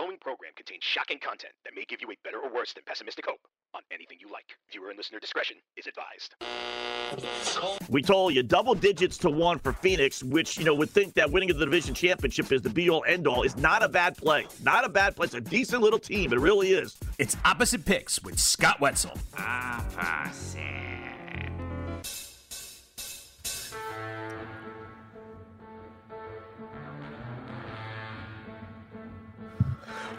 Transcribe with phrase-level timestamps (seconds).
[0.00, 3.26] following program contains shocking content that may give you a better or worse than pessimistic
[3.26, 3.40] hope
[3.74, 4.46] on anything you like.
[4.72, 6.34] Viewer and listener discretion is advised.
[7.90, 11.30] We told you double digits to one for Phoenix, which you know would think that
[11.30, 13.42] winning the division championship is the be all end all.
[13.42, 14.46] Is not a bad play.
[14.62, 15.26] Not a bad play.
[15.26, 16.32] It's a decent little team.
[16.32, 16.96] It really is.
[17.18, 19.12] It's opposite picks with Scott Wetzel.
[19.36, 19.84] Ah,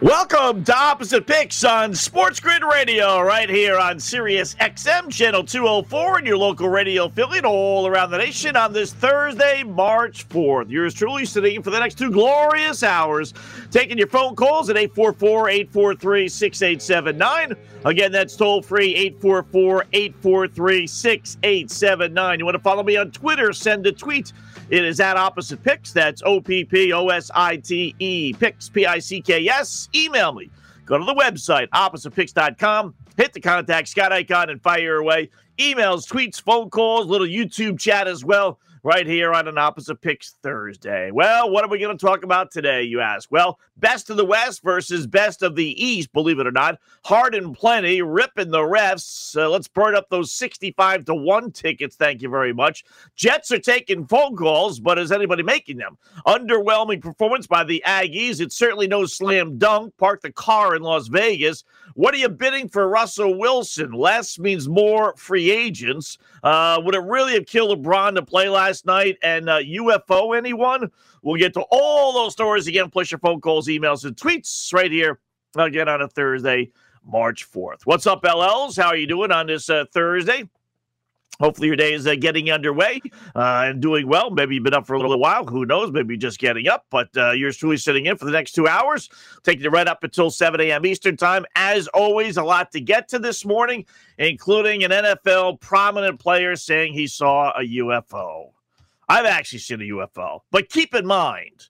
[0.01, 6.17] Welcome to Opposite Picks on Sports Grid Radio, right here on Sirius XM Channel 204
[6.17, 10.71] and your local radio affiliate all around the nation on this Thursday, March 4th.
[10.71, 13.35] Yours truly sitting for the next two glorious hours,
[13.69, 17.53] taking your phone calls at 844 843 6879.
[17.85, 22.39] Again, that's toll free 844 843 6879.
[22.39, 23.53] You want to follow me on Twitter?
[23.53, 24.33] Send a tweet.
[24.71, 25.91] It is at Opposite Picks.
[25.91, 29.89] That's O P P O S I T E Picks, P I C K S.
[29.93, 30.49] Email me.
[30.85, 32.95] Go to the website, oppositepicks.com.
[33.17, 35.29] Hit the contact Scott icon and fire away.
[35.57, 40.35] Emails, tweets, phone calls, little YouTube chat as well, right here on an Opposite Picks
[40.41, 41.11] Thursday.
[41.11, 43.31] Well, what are we going to talk about today, you ask?
[43.31, 46.79] Well, best of the West versus best of the East, believe it or not.
[47.05, 49.35] Hard and plenty, ripping the refs.
[49.35, 51.95] Uh, let's burn up those 65 to 1 tickets.
[51.95, 52.83] Thank you very much.
[53.15, 55.97] Jets are taking phone calls, but is anybody making them?
[56.25, 58.41] Underwhelming performance by the Aggies.
[58.41, 59.95] It's certainly no slam dunk.
[59.97, 61.63] Park the car in Las Vegas.
[61.95, 63.91] What are you bidding for Russell Wilson?
[63.91, 66.17] Less means more free agents.
[66.43, 69.17] Uh, would it really have killed LeBron to play last night?
[69.23, 70.89] And uh, UFO anyone?
[71.21, 74.91] We'll get to all those stories again, plus your phone calls, emails, and tweets right
[74.91, 75.19] here
[75.55, 76.71] again on a Thursday,
[77.05, 77.81] March 4th.
[77.85, 78.81] What's up, LLs?
[78.81, 80.49] How are you doing on this uh, Thursday?
[81.41, 83.01] Hopefully, your day is uh, getting underway
[83.35, 84.29] uh, and doing well.
[84.29, 85.43] Maybe you've been up for a little while.
[85.43, 85.91] Who knows?
[85.91, 86.85] Maybe just getting up.
[86.91, 89.09] But uh, you're truly sitting in for the next two hours,
[89.41, 90.85] taking you right up until 7 a.m.
[90.85, 91.43] Eastern Time.
[91.55, 93.85] As always, a lot to get to this morning,
[94.19, 98.51] including an NFL prominent player saying he saw a UFO.
[99.09, 100.41] I've actually seen a UFO.
[100.51, 101.69] But keep in mind,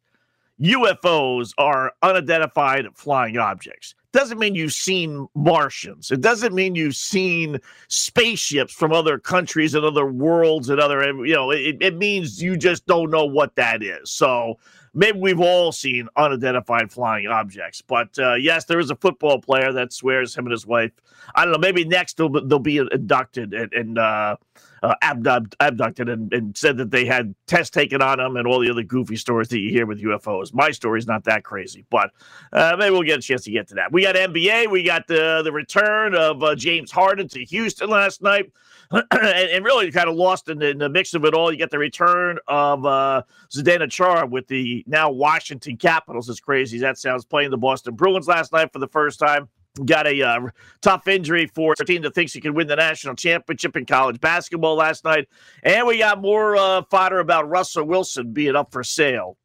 [0.60, 3.96] UFOs are unidentified flying objects.
[4.14, 6.12] Doesn't mean you've seen Martians.
[6.12, 11.34] It doesn't mean you've seen spaceships from other countries and other worlds and other, you
[11.34, 14.10] know, it, it means you just don't know what that is.
[14.10, 14.60] So
[14.94, 17.82] maybe we've all seen unidentified flying objects.
[17.82, 20.92] But uh, yes, there is a football player that swears him and his wife.
[21.34, 21.60] I don't know.
[21.60, 24.36] Maybe next they'll, they'll be inducted and, and uh,
[24.84, 28.59] uh, abduct, abducted and, and, said that they had tests taken on them and all
[28.59, 30.53] the other goofy stories that you hear with UFOs.
[30.53, 32.12] My story's not that crazy, but
[32.52, 33.92] uh, maybe we'll get a chance to get to that.
[33.92, 34.72] We got NBA.
[34.72, 38.52] We got the the return of uh, James Harden to Houston last night.
[38.92, 41.50] and, and, really kind of lost in the, in the, mix of it all.
[41.50, 46.30] You get the return of uh, Zdeno Chara with the now Washington Capitals.
[46.30, 49.48] As crazy that sounds, playing the Boston Bruins last night for the first time
[49.86, 50.40] got a uh,
[50.82, 54.20] tough injury for a team that thinks he can win the national championship in college
[54.20, 55.28] basketball last night.
[55.64, 59.38] And we got more uh, fodder about Russell Wilson being up for sale.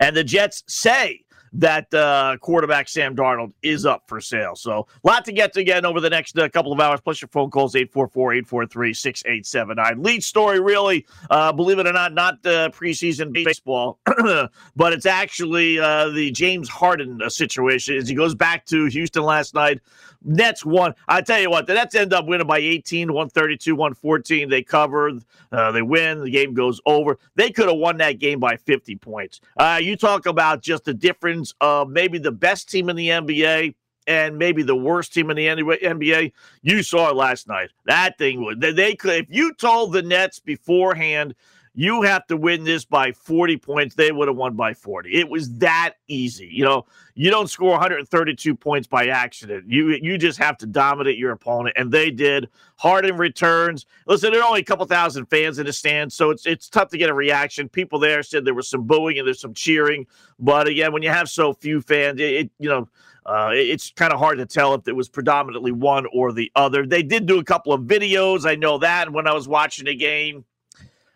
[0.00, 4.54] And the Jets say that uh, quarterback Sam Darnold is up for sale.
[4.54, 7.00] So, a lot to get to again over the next uh, couple of hours.
[7.00, 10.02] Plus, your phone calls 844 843 6879.
[10.02, 13.98] Lead story, really, uh, believe it or not, not uh, preseason baseball,
[14.76, 19.22] but it's actually uh, the James Harden uh, situation as he goes back to Houston
[19.22, 19.80] last night.
[20.24, 20.94] Nets won.
[21.08, 24.48] I tell you what, the Nets end up winning by 18, 132, 114.
[24.48, 27.18] They covered, uh, they win, the game goes over.
[27.34, 29.40] They could have won that game by 50 points.
[29.80, 33.74] You talk about just the difference of uh, maybe the best team in the NBA
[34.06, 36.32] and maybe the worst team in the NBA.
[36.62, 37.70] You saw it last night.
[37.86, 41.34] That thing would they, they could if you told the Nets beforehand
[41.74, 43.94] you have to win this by 40 points.
[43.94, 45.14] They would have won by 40.
[45.14, 46.48] It was that easy.
[46.52, 49.64] You know, you don't score 132 points by accident.
[49.68, 52.48] You you just have to dominate your opponent, and they did.
[52.76, 53.86] Harden returns.
[54.06, 56.88] Listen, there are only a couple thousand fans in the stands, so it's it's tough
[56.90, 57.68] to get a reaction.
[57.68, 60.06] People there said there was some booing and there's some cheering,
[60.38, 62.88] but again, when you have so few fans, it, it you know.
[63.24, 66.84] Uh, it's kind of hard to tell if it was predominantly one or the other.
[66.84, 68.44] They did do a couple of videos.
[68.44, 70.44] I know that when I was watching the game.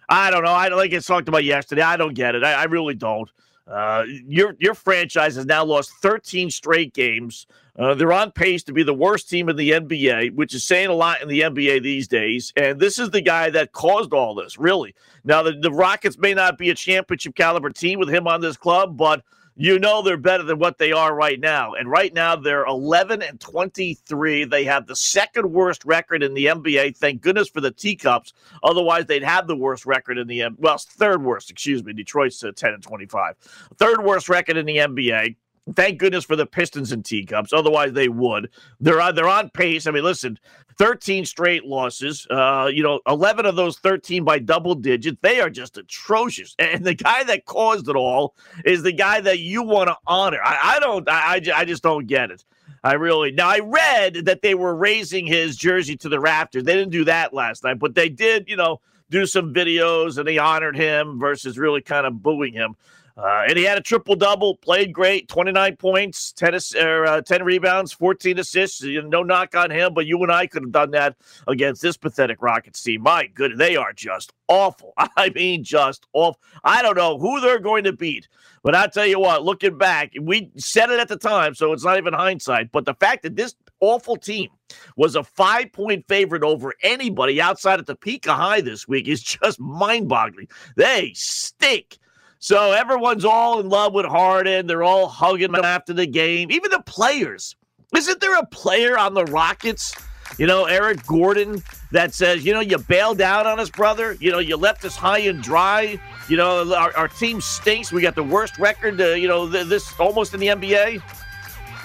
[0.08, 0.52] I don't know.
[0.52, 1.82] I like I talked about yesterday.
[1.82, 2.44] I don't get it.
[2.44, 3.30] I, I really don't.
[3.66, 7.46] Uh, your your franchise has now lost 13 straight games.
[7.78, 10.88] Uh, they're on pace to be the worst team in the NBA, which is saying
[10.88, 12.52] a lot in the NBA these days.
[12.56, 14.94] And this is the guy that caused all this, really.
[15.24, 18.56] Now, the, the Rockets may not be a championship caliber team with him on this
[18.56, 19.22] club, but
[19.56, 21.72] you know they're better than what they are right now.
[21.72, 24.44] And right now they're 11 and 23.
[24.44, 26.96] They have the second worst record in the NBA.
[26.96, 28.34] Thank goodness for the teacups.
[28.62, 30.44] Otherwise, they'd have the worst record in the.
[30.58, 31.94] Well, third worst, excuse me.
[31.94, 33.36] Detroit's uh, 10 and 25.
[33.78, 35.36] Third worst record in the NBA.
[35.74, 37.52] Thank goodness for the Pistons and teacups.
[37.52, 38.50] Otherwise, they would.
[38.78, 39.86] They're on, they're on pace.
[39.86, 40.38] I mean, listen,
[40.78, 42.26] 13 straight losses.
[42.30, 45.18] Uh, you know, 11 of those 13 by double digits.
[45.22, 46.54] They are just atrocious.
[46.58, 48.34] And the guy that caused it all
[48.64, 50.40] is the guy that you want to honor.
[50.44, 51.08] I, I don't.
[51.08, 52.44] I, I just don't get it.
[52.84, 56.64] I really now I read that they were raising his jersey to the rafters.
[56.64, 58.80] They didn't do that last night, but they did, you know,
[59.10, 62.76] do some videos and they honored him versus really kind of booing him.
[63.16, 67.44] Uh, and he had a triple double, played great, 29 points, 10, or, uh, 10
[67.44, 68.82] rebounds, 14 assists.
[68.82, 71.16] No knock on him, but you and I could have done that
[71.48, 73.02] against this pathetic Rockets team.
[73.02, 74.92] My goodness, they are just awful.
[75.16, 76.40] I mean, just awful.
[76.62, 78.28] I don't know who they're going to beat,
[78.62, 81.84] but I tell you what, looking back, we said it at the time, so it's
[81.84, 82.70] not even hindsight.
[82.70, 84.50] But the fact that this awful team
[84.96, 89.58] was a five point favorite over anybody outside of Topeka High this week is just
[89.58, 90.48] mind boggling.
[90.76, 91.98] They stink.
[92.38, 94.66] So everyone's all in love with Harden.
[94.66, 96.50] They're all hugging him after the game.
[96.50, 97.56] Even the players.
[97.94, 99.94] Isn't there a player on the Rockets,
[100.38, 101.62] you know, Eric Gordon,
[101.92, 104.16] that says, you know, you bailed out on us, brother.
[104.20, 105.98] You know, you left us high and dry.
[106.28, 107.92] You know, our, our team stinks.
[107.92, 111.02] We got the worst record, uh, you know, th- this almost in the NBA.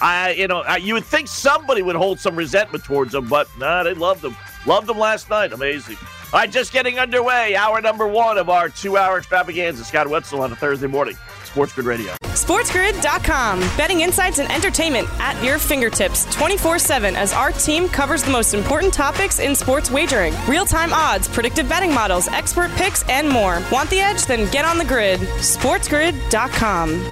[0.01, 3.47] I, you know, I, you would think somebody would hold some resentment towards them, but
[3.59, 4.35] nah, they loved them.
[4.65, 5.53] Loved them last night.
[5.53, 5.97] Amazing.
[6.33, 7.55] All right, just getting underway.
[7.55, 9.83] Hour number one of our two-hour extravaganza.
[9.83, 11.17] Scott Wetzel on a Thursday morning.
[11.43, 12.13] Sports Grid Radio.
[12.23, 13.59] SportsGrid.com.
[13.75, 18.53] Betting insights and entertainment at your fingertips 24 7 as our team covers the most
[18.53, 23.61] important topics in sports wagering real time odds, predictive betting models, expert picks, and more.
[23.69, 24.25] Want the edge?
[24.25, 25.19] Then get on the grid.
[25.19, 27.11] SportsGrid.com.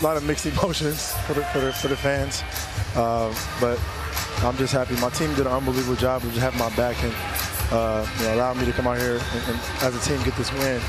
[0.00, 2.42] A lot of mixed emotions for the, for the, for the fans,
[2.96, 3.78] uh, but
[4.44, 4.96] I'm just happy.
[4.96, 7.14] My team did an unbelievable job of just having my back and
[7.70, 10.36] uh, you know, allowing me to come out here and, and, as a team get
[10.36, 10.80] this win.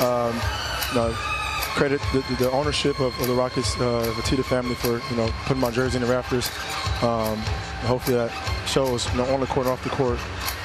[0.00, 0.34] Um,
[0.90, 1.12] you know,
[1.74, 5.28] credit the, the, ownership of, of, the Rockets, uh, the Fertitta family for you know
[5.46, 6.48] putting my jersey in the rafters.
[7.02, 7.38] Um,
[7.86, 8.30] hopefully that
[8.66, 10.18] shows you know, on the court off the court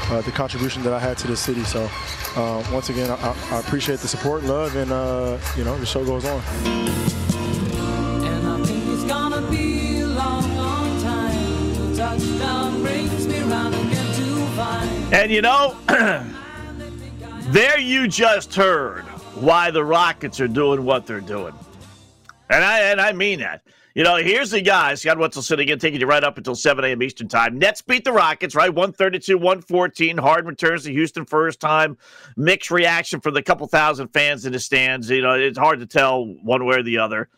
[0.10, 1.64] uh, the contribution that I had to the city.
[1.64, 1.90] So
[2.36, 6.06] uh, once again, I, I, appreciate the support, love, and uh, you know the show
[6.06, 7.37] goes on.
[15.12, 15.76] And you know,
[17.48, 19.04] there you just heard
[19.36, 21.54] why the Rockets are doing what they're doing.
[22.50, 23.64] And I and I mean that.
[23.96, 26.86] You know, here's the guy, Scott Wetzel sitting again, taking you right up until 7
[26.86, 27.02] a.m.
[27.02, 27.58] Eastern Time.
[27.58, 28.70] Nets beat the Rockets, right?
[28.70, 30.18] 132, 114.
[30.18, 31.98] Harden returns to Houston first time.
[32.36, 35.10] Mixed reaction from the couple thousand fans in the stands.
[35.10, 37.30] You know, it's hard to tell one way or the other.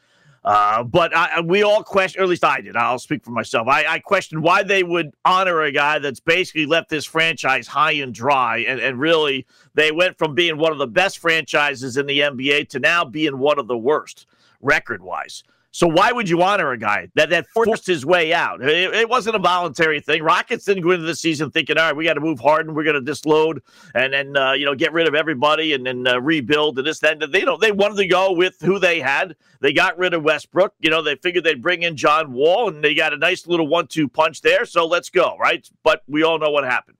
[0.43, 2.75] Uh, but I, we all question, or at least I did.
[2.75, 3.67] I'll speak for myself.
[3.67, 7.93] I, I questioned why they would honor a guy that's basically left this franchise high
[7.93, 8.59] and dry.
[8.59, 12.69] And, and really, they went from being one of the best franchises in the NBA
[12.69, 14.25] to now being one of the worst
[14.61, 15.43] record wise.
[15.71, 18.61] So why would you honor a guy that that forced his way out?
[18.61, 20.23] It, it, wasn't a voluntary thing.
[20.23, 22.83] Rockets didn't go into the season thinking, all right, we got to move Harden we're
[22.83, 23.61] going to disload
[23.93, 26.99] and then uh, you know get rid of everybody and then uh, rebuild and this
[26.99, 29.35] then they you know they wanted to go with who they had.
[29.61, 30.73] They got rid of Westbrook.
[30.79, 33.67] You know they figured they'd bring in John Wall and they got a nice little
[33.67, 34.65] one-two punch there.
[34.65, 35.67] So let's go, right?
[35.83, 36.97] But we all know what happened.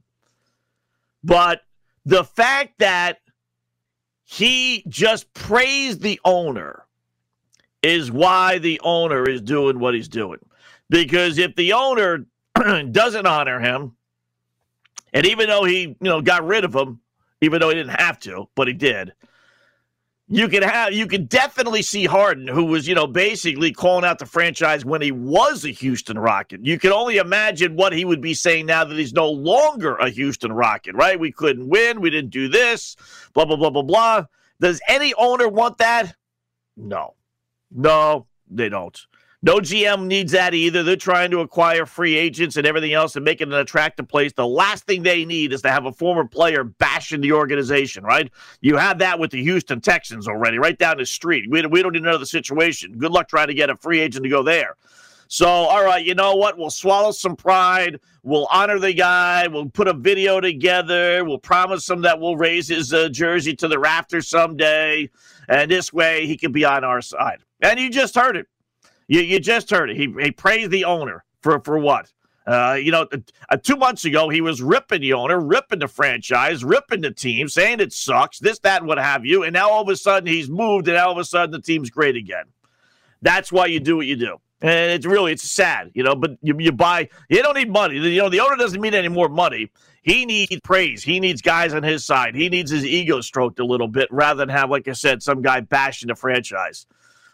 [1.24, 1.62] But
[2.06, 3.20] the fact that
[4.24, 6.86] he just praised the owner
[7.82, 10.40] is why the owner is doing what he's doing.
[10.90, 12.26] Because if the owner
[12.92, 13.96] doesn't honor him,
[15.14, 17.00] and even though he, you know, got rid of him,
[17.42, 19.14] even though he didn't have to, but he did,
[20.32, 24.20] you could have you could definitely see Harden, who was, you know, basically calling out
[24.20, 26.64] the franchise when he was a Houston Rocket.
[26.64, 30.10] You can only imagine what he would be saying now that he's no longer a
[30.10, 31.20] Houston Rocket, right?
[31.20, 32.96] We couldn't win, we didn't do this,
[33.34, 34.26] blah, blah, blah, blah, blah.
[34.60, 36.14] Does any owner want that?
[36.78, 37.16] No.
[37.72, 39.00] No, they don't.
[39.42, 40.84] No GM needs that either.
[40.84, 44.34] They're trying to acquire free agents and everything else and make it an attractive place.
[44.34, 48.30] The last thing they need is to have a former player bashing the organization, right?
[48.60, 51.50] You have that with the Houston Texans already, right down the street.
[51.50, 52.98] We, we don't need another situation.
[52.98, 54.76] Good luck trying to get a free agent to go there.
[55.32, 56.58] So, all right, you know what?
[56.58, 58.00] We'll swallow some pride.
[58.24, 59.46] We'll honor the guy.
[59.46, 61.24] We'll put a video together.
[61.24, 65.08] We'll promise him that we'll raise his uh, jersey to the rafter someday.
[65.48, 67.44] And this way he can be on our side.
[67.62, 68.48] And you just heard it.
[69.08, 69.98] You, you just heard it.
[69.98, 72.12] He, he praised the owner for, for what?
[72.48, 73.08] Uh, you know,
[73.50, 77.48] uh, two months ago, he was ripping the owner, ripping the franchise, ripping the team,
[77.48, 79.44] saying it sucks, this, that, what have you.
[79.44, 81.92] And now all of a sudden he's moved, and all of a sudden the team's
[81.92, 82.46] great again.
[83.22, 84.40] That's why you do what you do.
[84.62, 86.16] And it's really it's sad, you know.
[86.16, 87.96] But you, you buy, you don't need money.
[87.96, 89.72] You know, the owner doesn't need any more money.
[90.02, 91.04] He needs praise.
[91.04, 92.36] He needs guys on his side.
[92.36, 95.42] He needs his ego stroked a little bit rather than have, like I said, some
[95.42, 96.86] guy bashing the franchise.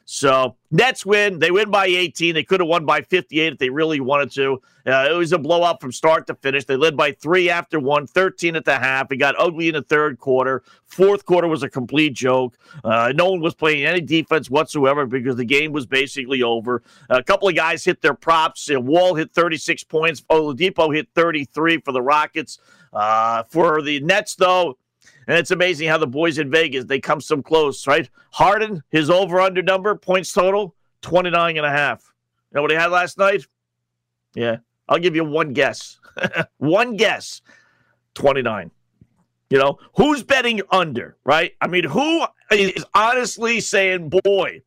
[0.06, 1.40] So Nets win.
[1.40, 2.36] They win by 18.
[2.36, 4.62] They could have won by 58 if they really wanted to.
[4.86, 6.64] Uh, it was a blowout from start to finish.
[6.66, 9.12] They led by three after one, 13 at the half.
[9.12, 10.62] It got ugly in the third quarter.
[10.86, 12.56] Fourth quarter was a complete joke.
[12.84, 16.84] Uh, no one was playing any defense whatsoever because the game was basically over.
[17.10, 18.70] A couple of guys hit their props.
[18.72, 20.22] Wall hit 36 points.
[20.30, 22.60] Oladipo hit 33 for the Rockets.
[22.94, 24.78] Uh, for the Nets, though,
[25.28, 28.10] and it's amazing how the boys in Vegas, they come some close, right?
[28.32, 32.14] Harden, his over under number, points total, 29 and a half.
[32.52, 33.46] You know what he had last night?
[34.34, 34.58] Yeah.
[34.88, 36.00] I'll give you one guess.
[36.58, 37.42] one guess.
[38.14, 38.72] 29.
[39.50, 41.54] You know, who's betting under, right?
[41.62, 44.62] I mean, who is honestly saying, boy,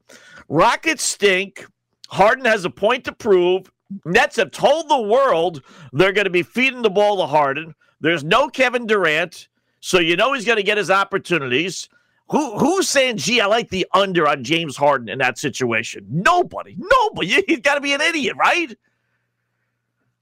[0.48, 1.66] Rockets stink.
[2.08, 3.70] Harden has a point to prove.
[4.04, 5.62] Nets have told the world
[5.92, 7.74] they're going to be feeding the ball to Harden.
[8.00, 9.48] There's no Kevin Durant.
[9.80, 11.88] So you know he's going to get his opportunities.
[12.30, 16.06] Who who's saying, gee, I like the under on James Harden in that situation?
[16.10, 16.76] Nobody.
[16.78, 17.42] Nobody.
[17.46, 18.76] He's got to be an idiot, right?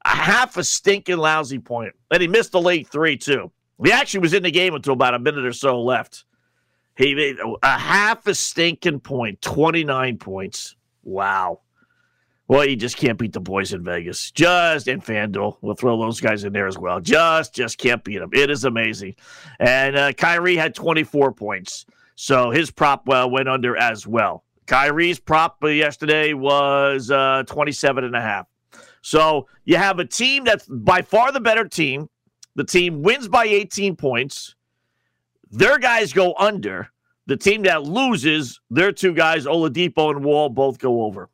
[0.04, 1.94] A half a stinking lousy point.
[2.12, 3.50] And he missed the late three, too.
[3.84, 6.25] He actually was in the game until about a minute or so left.
[6.96, 10.76] He made a half a stinking point, 29 points.
[11.02, 11.60] Wow.
[12.48, 14.30] Well, you just can't beat the boys in Vegas.
[14.30, 15.56] Just in FanDuel.
[15.60, 17.00] We'll throw those guys in there as well.
[17.00, 18.30] Just, just can't beat them.
[18.32, 19.16] It is amazing.
[19.58, 21.86] And uh, Kyrie had 24 points.
[22.14, 24.44] So his prop uh, went under as well.
[24.66, 28.46] Kyrie's prop yesterday was uh, 27 and a half.
[29.02, 32.08] So you have a team that's by far the better team.
[32.56, 34.54] The team wins by 18 points.
[35.50, 36.88] Their guys go under.
[37.26, 41.28] The team that loses, their two guys, Oladipo and Wall, both go over.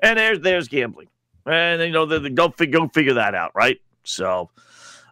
[0.00, 1.08] And there's there's gambling,
[1.46, 3.80] and you know they, they don't figure, go figure that out, right?
[4.04, 4.50] So,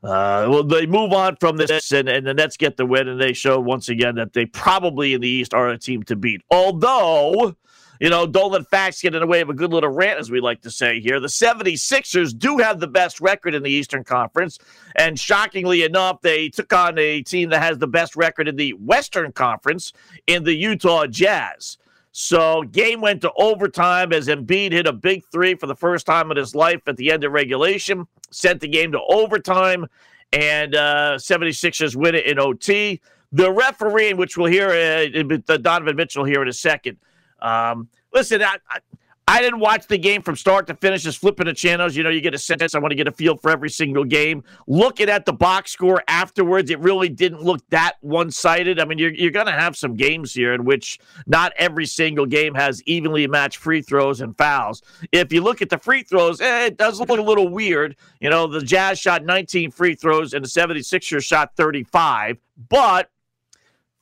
[0.02, 3.20] uh, well, they move on from this, and, and the Nets get the win, and
[3.20, 6.42] they show once again that they probably in the East are a team to beat.
[6.50, 7.56] Although,
[8.00, 10.30] you know, don't let facts get in the way of a good little rant, as
[10.30, 11.18] we like to say here.
[11.18, 14.58] The 76ers do have the best record in the Eastern Conference.
[14.94, 18.72] And shockingly enough, they took on a team that has the best record in the
[18.74, 19.92] Western Conference
[20.26, 21.78] in the Utah Jazz.
[22.18, 26.30] So game went to overtime as Embiid hit a big three for the first time
[26.30, 29.86] in his life at the end of regulation, sent the game to overtime,
[30.32, 33.02] and uh, 76ers win it in OT.
[33.32, 36.96] The referee, which we'll hear uh, Donovan Mitchell here in a second.
[37.42, 38.78] Um, listen, I, I
[39.28, 41.96] I didn't watch the game from start to finish, just flipping the channels.
[41.96, 42.76] You know, you get a sense.
[42.76, 44.44] I want to get a feel for every single game.
[44.68, 48.78] Looking at the box score afterwards, it really didn't look that one sided.
[48.78, 52.24] I mean, you're, you're going to have some games here in which not every single
[52.24, 54.80] game has evenly matched free throws and fouls.
[55.10, 57.96] If you look at the free throws, eh, it does look a little weird.
[58.20, 63.10] You know, the Jazz shot 19 free throws and the 76ers shot 35, but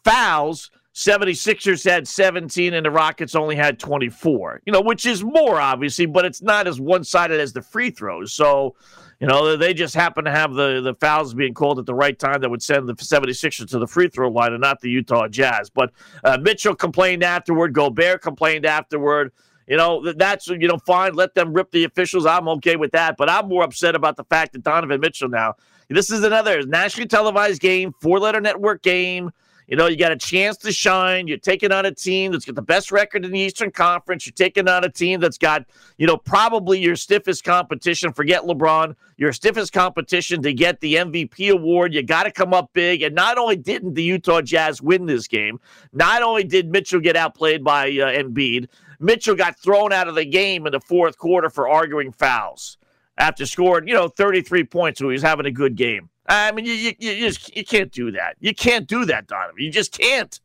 [0.04, 5.60] fouls 76ers had 17 and the Rockets only had 24, you know, which is more
[5.60, 8.32] obviously, but it's not as one sided as the free throws.
[8.32, 8.76] So,
[9.18, 12.16] you know, they just happen to have the, the fouls being called at the right
[12.16, 15.26] time that would send the 76ers to the free throw line and not the Utah
[15.26, 15.68] Jazz.
[15.68, 15.90] But
[16.22, 19.32] uh, Mitchell complained afterward, Gobert complained afterward.
[19.66, 21.14] You know, that's, you know, fine.
[21.14, 22.24] Let them rip the officials.
[22.24, 23.16] I'm okay with that.
[23.16, 25.54] But I'm more upset about the fact that Donovan Mitchell now,
[25.88, 29.32] this is another nationally televised game, four letter network game.
[29.66, 31.26] You know, you got a chance to shine.
[31.26, 34.26] You're taking on a team that's got the best record in the Eastern Conference.
[34.26, 35.64] You're taking on a team that's got,
[35.97, 38.12] you know, probably your stiffest competition.
[38.12, 41.94] Forget LeBron, your stiffest competition to get the MVP award.
[41.94, 43.02] You got to come up big.
[43.02, 45.59] And not only didn't the Utah Jazz win this game,
[45.92, 48.68] not only did Mitchell get outplayed by uh, Embiid,
[49.00, 52.76] Mitchell got thrown out of the game in the fourth quarter for arguing fouls
[53.16, 54.99] after scoring, you know, 33 points.
[54.99, 56.11] So he was having a good game.
[56.26, 58.36] I mean, you, you, you just you can't do that.
[58.40, 59.62] You can't do that, Donovan.
[59.62, 60.40] You just can't.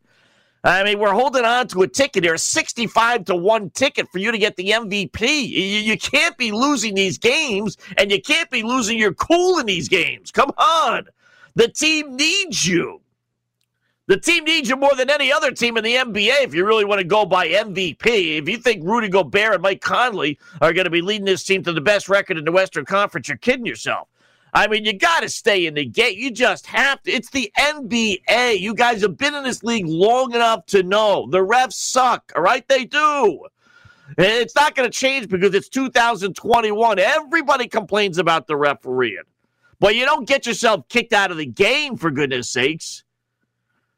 [0.63, 4.29] I mean, we're holding on to a ticket here, 65 to 1 ticket for you
[4.29, 5.21] to get the MVP.
[5.21, 9.65] You, you, can't be losing these games, and you can't be losing your cool in
[9.65, 10.31] these games.
[10.31, 11.07] Come on.
[11.55, 13.01] The team needs you.
[14.07, 16.83] The team needs you more than any other team in the NBA if you really
[16.83, 18.39] want to go by MVP.
[18.39, 21.63] If you think Rudy Gobert and Mike Conley are going to be leading this team
[21.63, 24.09] to the best record in the Western Conference, you're kidding yourself.
[24.53, 26.15] I mean, you got to stay in the game.
[26.17, 27.11] You just have to.
[27.11, 28.59] It's the NBA.
[28.59, 32.31] You guys have been in this league long enough to know the refs suck.
[32.35, 33.45] All right, they do.
[34.17, 36.99] It's not going to change because it's 2021.
[36.99, 39.23] Everybody complains about the refereeing,
[39.79, 43.03] but you don't get yourself kicked out of the game for goodness sakes.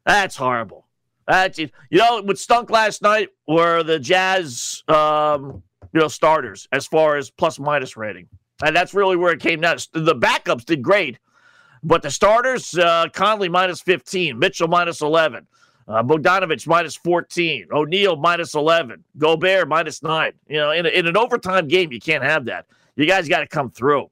[0.06, 0.88] That's horrible.
[1.28, 6.88] That's you know what stunk last night were the Jazz, um, you know, starters as
[6.88, 8.28] far as plus minus rating,
[8.64, 9.78] and that's really where it came down.
[9.94, 11.20] The backups did great,
[11.84, 15.48] but the starters, uh, Conley minus fifteen, Mitchell minus eleven.
[15.88, 17.68] Uh, Bogdanovich minus 14.
[17.74, 19.04] O'Neale minus 11.
[19.18, 20.32] Gobert minus 9.
[20.48, 22.68] You know, in, a, in an overtime game, you can't have that.
[22.96, 24.10] You guys got to come through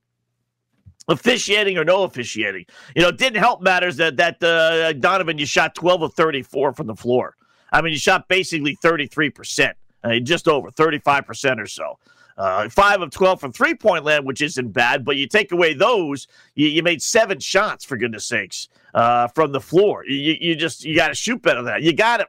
[1.09, 2.65] officiating or no officiating.
[2.95, 6.87] You know, didn't help matters that that uh, Donovan you shot 12 of 34 from
[6.87, 7.35] the floor.
[7.71, 11.99] I mean, you shot basically 33 percent, uh, just over 35 percent or so.
[12.39, 15.73] Uh, five of 12 from three point land, which isn't bad, but you take away
[15.73, 20.05] those, you, you made seven shots, for goodness sakes, uh, from the floor.
[20.07, 21.83] You, you just, you got to shoot better than that.
[21.83, 22.25] You got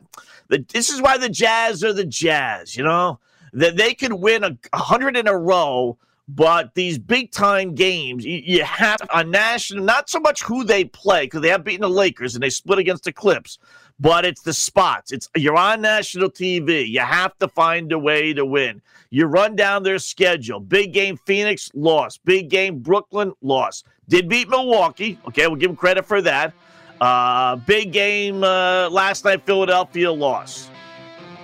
[0.49, 3.21] to, this is why the Jazz are the Jazz, you know,
[3.53, 5.97] that they could win a 100 in a row
[6.35, 10.85] but these big time games, you, you have a national, not so much who they
[10.85, 13.59] play, because they have beaten the Lakers and they split against the Clips,
[13.99, 15.11] but it's the spots.
[15.11, 16.89] It's you're on national TV.
[16.89, 18.81] You have to find a way to win.
[19.11, 20.61] You run down their schedule.
[20.61, 22.25] Big game Phoenix lost.
[22.25, 23.87] Big game Brooklyn lost.
[24.09, 25.19] Did beat Milwaukee.
[25.27, 26.55] Okay, we'll give them credit for that.
[27.01, 30.71] Uh, big game uh, last night Philadelphia lost.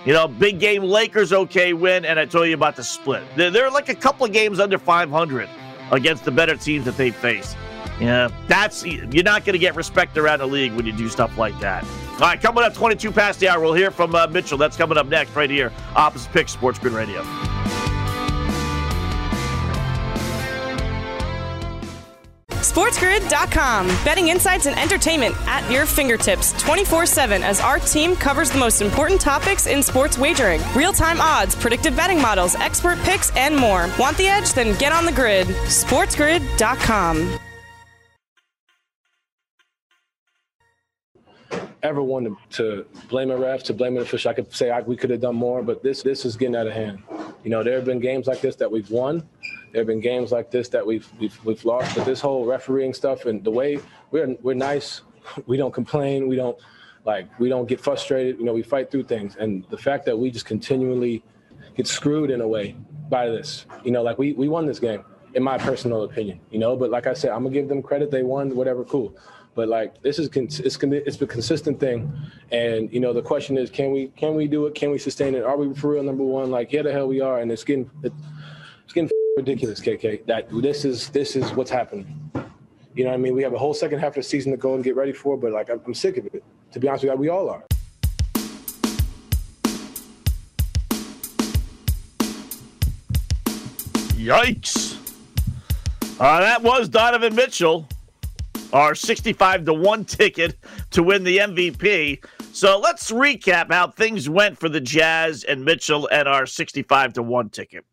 [0.07, 3.23] You know, big game Lakers okay win, and I told you about the split.
[3.35, 5.49] They're, they're like a couple of games under 500
[5.91, 7.57] against the better teams that they face.
[7.99, 11.37] Yeah, that's you're not going to get respect around the league when you do stuff
[11.37, 11.83] like that.
[12.13, 14.57] All right, coming up 22 past the hour, we'll hear from uh, Mitchell.
[14.57, 17.21] That's coming up next, right here, opposite pick Sports Grid Radio.
[22.71, 23.87] SportsGrid.com.
[24.03, 28.81] Betting insights and entertainment at your fingertips 24 7 as our team covers the most
[28.81, 33.89] important topics in sports wagering real time odds, predictive betting models, expert picks, and more.
[33.97, 34.51] Want the edge?
[34.51, 35.47] Then get on the grid.
[35.47, 37.39] SportsGrid.com.
[41.83, 44.29] Ever want to, blame a ref, to blame an official?
[44.29, 46.67] I could say I, we could have done more, but this this is getting out
[46.67, 47.01] of hand.
[47.45, 49.23] You know, there have been games like this that we've won
[49.77, 52.95] there have been games like this that we've we've, we've lost, but this whole refereeing
[52.95, 55.01] stuff and the way we're we're nice,
[55.45, 56.57] we don't complain, we don't
[57.05, 58.39] like we don't get frustrated.
[58.39, 61.23] You know, we fight through things, and the fact that we just continually
[61.75, 62.75] get screwed in a way
[63.07, 66.57] by this, you know, like we we won this game in my personal opinion, you
[66.57, 66.75] know.
[66.75, 68.09] But like I said, I'm gonna give them credit.
[68.09, 69.15] They won, whatever, cool.
[69.53, 72.11] But like this is it's it's a consistent thing,
[72.51, 74.73] and you know the question is, can we can we do it?
[74.73, 75.43] Can we sustain it?
[75.43, 76.49] Are we for real number one?
[76.49, 77.91] Like yeah, the hell we are, and it's getting
[78.87, 80.25] it's getting ridiculous, KK.
[80.27, 82.07] That this is this is what's happening.
[82.95, 83.35] You know what I mean?
[83.35, 85.35] We have a whole second half of the season to go and get ready for,
[85.35, 86.41] but like I'm, I'm sick of it.
[86.71, 87.65] To be honest with you, we all are.
[94.15, 94.95] Yikes.
[96.17, 97.89] Uh, that was Donovan Mitchell,
[98.71, 100.55] our 65 to 1 ticket
[100.91, 102.23] to win the MVP.
[102.53, 107.21] So let's recap how things went for the Jazz and Mitchell and our 65 to
[107.21, 107.85] 1 ticket.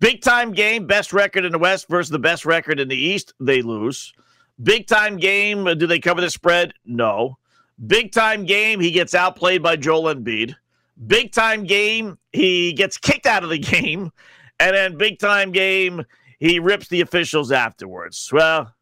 [0.00, 3.34] Big time game, best record in the West versus the best record in the East,
[3.40, 4.12] they lose.
[4.62, 6.72] Big time game, do they cover the spread?
[6.84, 7.38] No.
[7.86, 10.54] Big time game, he gets outplayed by Joel Embiid.
[11.06, 14.10] Big time game, he gets kicked out of the game.
[14.60, 16.04] And then big time game,
[16.38, 18.30] he rips the officials afterwards.
[18.32, 18.74] Well,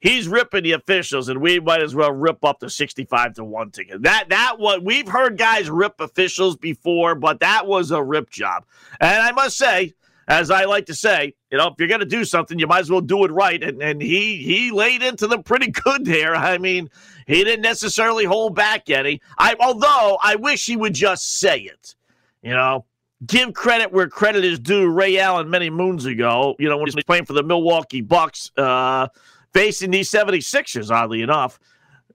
[0.00, 3.70] he's ripping the officials, and we might as well rip up the 65 to 1
[3.70, 4.02] ticket.
[4.02, 8.64] That that what we've heard guys rip officials before, but that was a rip job.
[9.00, 9.94] And I must say,
[10.28, 12.80] as I like to say, you know, if you're going to do something, you might
[12.80, 13.62] as well do it right.
[13.62, 16.34] And, and he he laid into them pretty good there.
[16.34, 16.90] I mean,
[17.26, 19.20] he didn't necessarily hold back any.
[19.38, 21.94] I although I wish he would just say it.
[22.42, 22.84] You know,
[23.26, 24.88] give credit where credit is due.
[24.88, 28.50] Ray Allen many moons ago, you know, when he was playing for the Milwaukee Bucks,
[28.56, 29.08] uh,
[29.52, 31.60] facing these 76ers, oddly enough,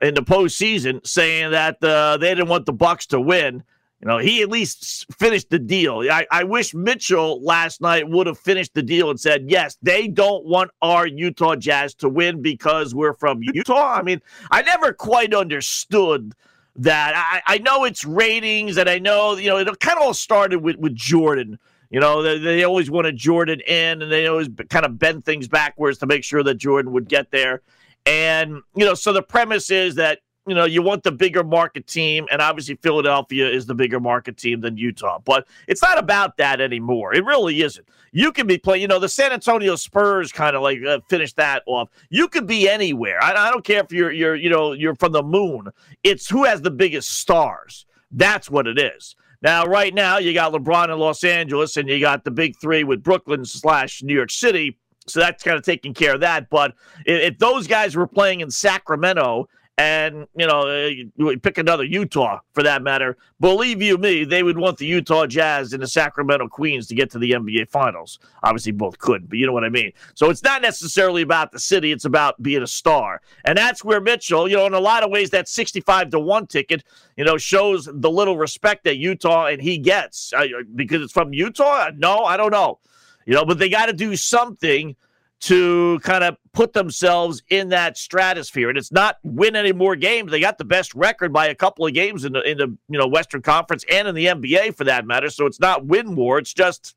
[0.02, 3.64] in the postseason, saying that uh, they didn't want the Bucks to win.
[4.02, 6.04] You know, he at least finished the deal.
[6.12, 10.08] I, I wish Mitchell last night would have finished the deal and said, yes, they
[10.08, 13.96] don't want our Utah Jazz to win because we're from Utah.
[13.96, 16.36] I mean, I never quite understood
[16.76, 17.14] that.
[17.16, 20.60] I, I know it's ratings, and I know, you know, it kind of all started
[20.60, 21.58] with, with Jordan.
[21.90, 25.48] You know, they, they always wanted Jordan in, and they always kind of bend things
[25.48, 27.64] backwards to make sure that Jordan would get there.
[28.06, 31.88] And, you know, so the premise is that you know, you want the bigger market
[31.88, 35.20] team, and obviously Philadelphia is the bigger market team than Utah.
[35.24, 37.14] But it's not about that anymore.
[37.14, 37.88] It really isn't.
[38.12, 41.34] You can be playing, you know, the San Antonio Spurs kind of like uh, finish
[41.34, 41.90] that off.
[42.10, 43.22] You could be anywhere.
[43.22, 45.68] I, I don't care if you're, you're, you know, you're from the moon.
[46.04, 47.86] It's who has the biggest stars.
[48.10, 49.16] That's what it is.
[49.42, 52.84] Now, right now, you got LeBron in Los Angeles, and you got the big three
[52.84, 54.80] with Brooklyn slash New York City.
[55.06, 56.50] So that's kind of taking care of that.
[56.50, 56.74] But
[57.06, 62.64] if those guys were playing in Sacramento and you know uh, pick another Utah for
[62.64, 63.18] that matter.
[63.40, 67.12] Believe you me, they would want the Utah Jazz and the Sacramento Queens to get
[67.12, 68.18] to the NBA Finals.
[68.44, 69.92] Obviously, both could, but you know what I mean.
[70.16, 74.02] So it's not necessarily about the city; it's about being a star, and that's where
[74.02, 76.84] Mitchell, you know, in a lot of ways, that sixty-five to one ticket,
[77.16, 81.34] you know, shows the little respect that Utah and he gets uh, because it's from
[81.34, 81.92] Utah.
[81.96, 82.80] No, I don't know,
[83.26, 84.96] you know, but they got to do something
[85.40, 88.70] to kind of put themselves in that stratosphere.
[88.70, 90.32] And it's not win any more games.
[90.32, 92.98] They got the best record by a couple of games in the in the you
[92.98, 95.30] know Western Conference and in the NBA for that matter.
[95.30, 96.40] So it's not win more.
[96.40, 96.96] It's just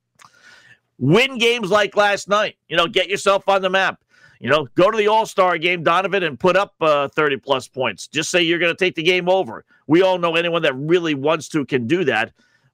[0.98, 2.57] win games like last night.
[2.68, 4.03] You know, get yourself on the map.
[4.40, 7.68] You know, go to the All Star game, Donovan, and put up uh, 30 plus
[7.68, 8.07] points.
[8.07, 9.66] Just say you're going to take the game over.
[9.87, 12.33] We all know anyone that really wants to can do that.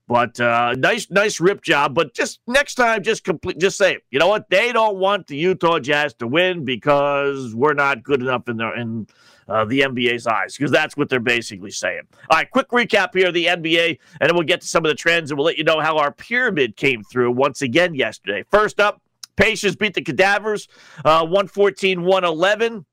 [0.09, 1.95] But uh, nice, nice rip job.
[1.95, 3.59] But just next time, just complete.
[3.59, 4.49] Just say, you know what?
[4.51, 8.73] They don't want the Utah Jazz to win because we're not good enough in the
[8.75, 9.07] in
[9.49, 10.57] uh, the NBA's eyes.
[10.57, 12.03] Because that's what they're basically saying.
[12.31, 14.91] All right, quick recap here of the NBA, and then we'll get to some of
[14.91, 18.45] the trends, and we'll let you know how our pyramid came through once again yesterday.
[18.49, 19.03] First up,
[19.35, 20.69] Pacers beat the Cadavers,
[21.05, 22.87] uh, 114 111.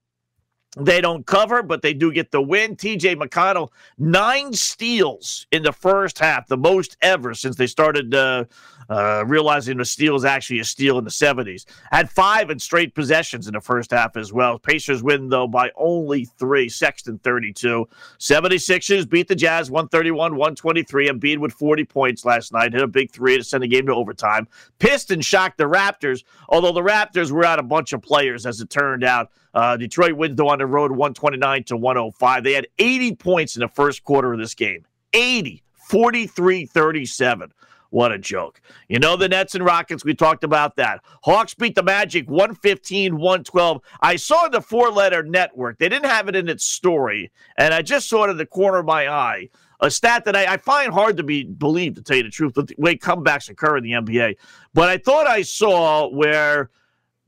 [0.75, 2.75] They don't cover, but they do get the win.
[2.75, 8.45] TJ McConnell, nine steals in the first half, the most ever since they started uh,
[8.89, 11.65] uh, realizing the steal is actually a steal in the 70s.
[11.91, 14.60] Had five in straight possessions in the first half as well.
[14.60, 16.69] Pacers win, though, by only three.
[16.69, 17.88] Sexton 32.
[18.19, 21.10] 76ers beat the Jazz 131 123.
[21.10, 22.74] Embiid with 40 points last night.
[22.74, 24.48] Hit a big three to send the game to overtime.
[24.80, 28.69] Pistons shocked the Raptors, although the Raptors were out a bunch of players, as it
[28.69, 29.30] turned out.
[29.54, 32.43] Uh, Detroit wins though on the road 129 to 105.
[32.43, 34.86] They had 80 points in the first quarter of this game.
[35.13, 37.54] 80, 43 37.
[37.93, 38.60] What a joke.
[38.89, 41.01] You know, the Nets and Rockets, we talked about that.
[41.21, 43.82] Hawks beat the Magic 115 112.
[44.01, 45.77] I saw the four letter network.
[45.77, 47.32] They didn't have it in its story.
[47.56, 49.49] And I just saw it in the corner of my eye.
[49.79, 52.56] A stat that I, I find hard to be believed, to tell you the truth,
[52.56, 54.38] the way comebacks occur in the NBA.
[54.73, 56.71] But I thought I saw where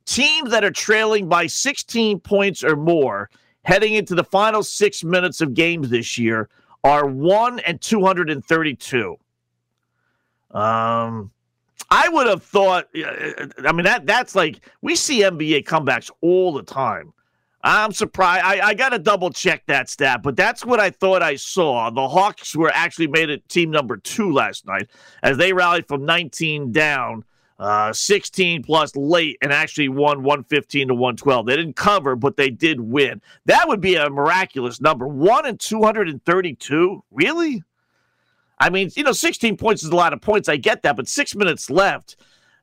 [0.07, 3.29] teams that are trailing by 16 points or more
[3.65, 6.49] heading into the final six minutes of games this year
[6.83, 9.17] are 1 and 232.
[10.55, 11.31] Um,
[11.91, 12.87] I would have thought.
[12.95, 17.13] I mean, that that's like we see NBA comebacks all the time.
[17.61, 18.45] I'm surprised.
[18.45, 21.89] I, I got to double check that stat, but that's what I thought I saw.
[21.89, 24.87] The Hawks were actually made it team number two last night
[25.23, 27.25] as they rallied from 19 down,
[27.57, 31.47] uh, 16 plus late, and actually won 115 to 112.
[31.47, 33.19] They didn't cover, but they did win.
[33.45, 35.07] That would be a miraculous number.
[35.07, 37.03] One and 232.
[37.09, 37.63] Really?
[38.57, 40.47] I mean, you know, 16 points is a lot of points.
[40.47, 42.15] I get that, but six minutes left.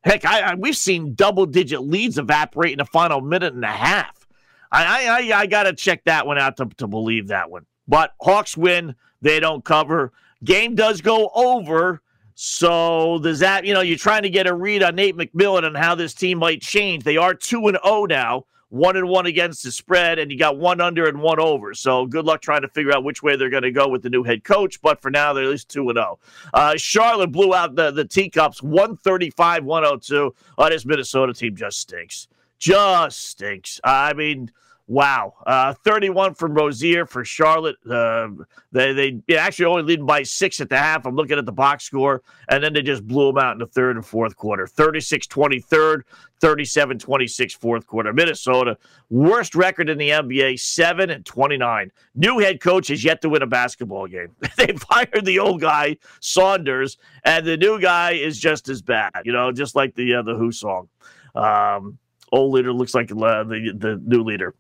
[0.05, 3.69] Heck, I, I we've seen double digit leads evaporate in the final minute and a
[3.69, 4.27] half.
[4.71, 7.67] I I, I got to check that one out to, to believe that one.
[7.87, 8.95] But Hawks win.
[9.21, 10.13] They don't cover.
[10.43, 12.03] Game does go over.
[12.35, 15.77] So does that, you know, you're trying to get a read on Nate McMillan and
[15.77, 17.05] how this team might change.
[17.05, 20.57] They are 2 and 0 now one and one against the spread, and you got
[20.57, 21.75] one under and one over.
[21.75, 24.09] So good luck trying to figure out which way they're going to go with the
[24.09, 24.81] new head coach.
[24.81, 26.19] But for now, they're at least two and zero.
[26.55, 26.59] Oh.
[26.59, 30.35] Uh, Charlotte blew out the the teacups, one thirty five, one hundred oh two.
[30.57, 33.79] Oh, this Minnesota team just stinks, just stinks.
[33.85, 34.51] I mean.
[34.89, 37.77] Wow, uh, 31 from Rozier for Charlotte.
[37.89, 38.29] Uh,
[38.73, 41.07] they they actually only leading by six at the half.
[41.07, 43.67] I'm looking at the box score, and then they just blew them out in the
[43.67, 44.67] third and fourth quarter.
[44.67, 46.03] 36 23rd,
[46.41, 48.13] 37 26 fourth quarter.
[48.13, 48.77] Minnesota,
[49.09, 51.93] worst record in the NBA, 7 and 29.
[52.17, 54.35] New head coach has yet to win a basketball game.
[54.57, 59.33] they fired the old guy, Saunders, and the new guy is just as bad, you
[59.33, 60.89] know, just like the, uh, the Who song.
[61.37, 61.99] Um,
[62.33, 64.57] old leader looks like uh, the, the new leader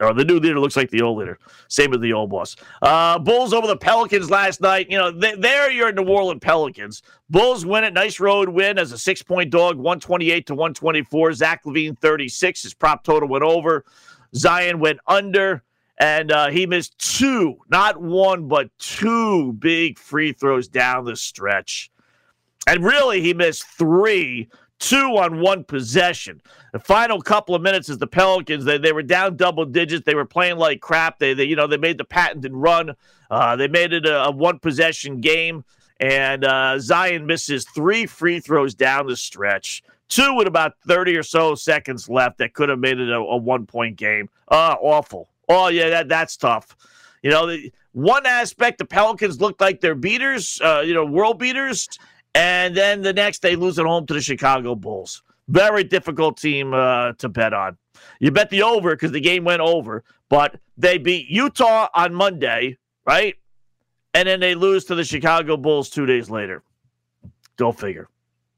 [0.00, 1.38] or the new leader looks like the old leader.
[1.68, 2.56] Same with the old boss.
[2.82, 4.90] Uh, Bulls over the Pelicans last night.
[4.90, 7.02] You know, they, there you're New Orleans Pelicans.
[7.28, 7.92] Bulls win it.
[7.92, 11.32] Nice road win as a six point dog, 128 to 124.
[11.32, 12.62] Zach LaVine, 36.
[12.62, 13.84] His prop total went over.
[14.34, 15.62] Zion went under,
[15.98, 21.90] and uh, he missed two, not one, but two big free throws down the stretch.
[22.66, 24.48] And really, he missed three
[24.78, 26.40] two on one possession.
[26.72, 28.64] The final couple of minutes is the Pelicans.
[28.64, 30.04] They, they were down double digits.
[30.04, 31.18] They were playing like crap.
[31.18, 32.94] They, they you know they made the patented run.
[33.30, 35.64] Uh, they made it a, a one possession game,
[36.00, 39.82] and uh, Zion misses three free throws down the stretch.
[40.08, 43.36] Two with about thirty or so seconds left that could have made it a, a
[43.36, 44.28] one point game.
[44.48, 45.28] Uh, awful.
[45.48, 46.76] Oh yeah, that that's tough.
[47.22, 51.38] You know, the, one aspect the Pelicans looked like they're beaters, uh, you know, world
[51.38, 51.88] beaters,
[52.34, 55.22] and then the next day, lose at home to the Chicago Bulls.
[55.48, 57.76] Very difficult team uh, to bet on.
[58.20, 62.76] You bet the over because the game went over, but they beat Utah on Monday,
[63.06, 63.34] right?
[64.14, 66.62] And then they lose to the Chicago Bulls two days later.
[67.56, 68.08] Go figure.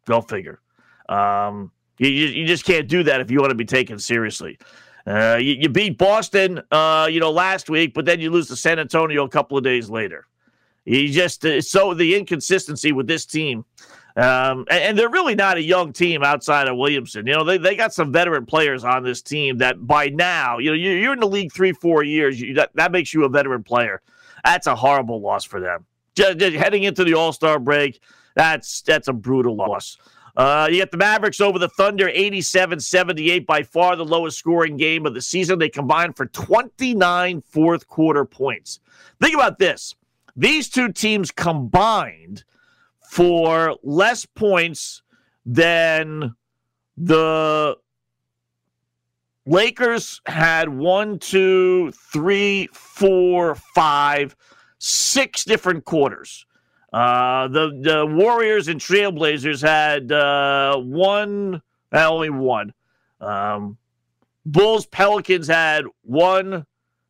[0.07, 0.61] Go figure.
[1.09, 4.59] Um, you, you just can't do that if you want to be taken seriously.
[5.07, 8.57] Uh, you, you, beat Boston, uh, you know, last week, but then you lose to
[8.57, 10.27] San Antonio a couple of days later.
[10.85, 13.65] You just uh, so the inconsistency with this team,
[14.17, 17.27] um, and, and, they're really not a young team outside of Williamson.
[17.27, 20.71] You know, they, they got some veteran players on this team that by now, you
[20.71, 22.41] know, you're, you're in the league three, four years.
[22.41, 24.03] You, that, that makes you a veteran player.
[24.45, 25.87] That's a horrible loss for them.
[26.15, 28.01] Just, just heading into the All Star break,
[28.35, 29.97] that's that's a brutal loss.
[30.37, 34.77] Uh, you get the Mavericks over the Thunder, 87 78, by far the lowest scoring
[34.77, 35.59] game of the season.
[35.59, 38.81] They combined for 29 fourth quarter points.
[39.21, 39.95] Think about this
[40.37, 42.45] these two teams combined
[43.11, 45.03] for less points
[45.45, 46.35] than
[46.97, 47.77] the
[49.47, 54.37] Lakers had one, two, three, four, five,
[54.79, 56.47] six different quarters.
[56.93, 61.63] Uh, the the Warriors and Trailblazers had uh, one,
[61.93, 62.73] only one.
[63.21, 63.79] Um,
[64.45, 66.67] Bulls Pelicans had one,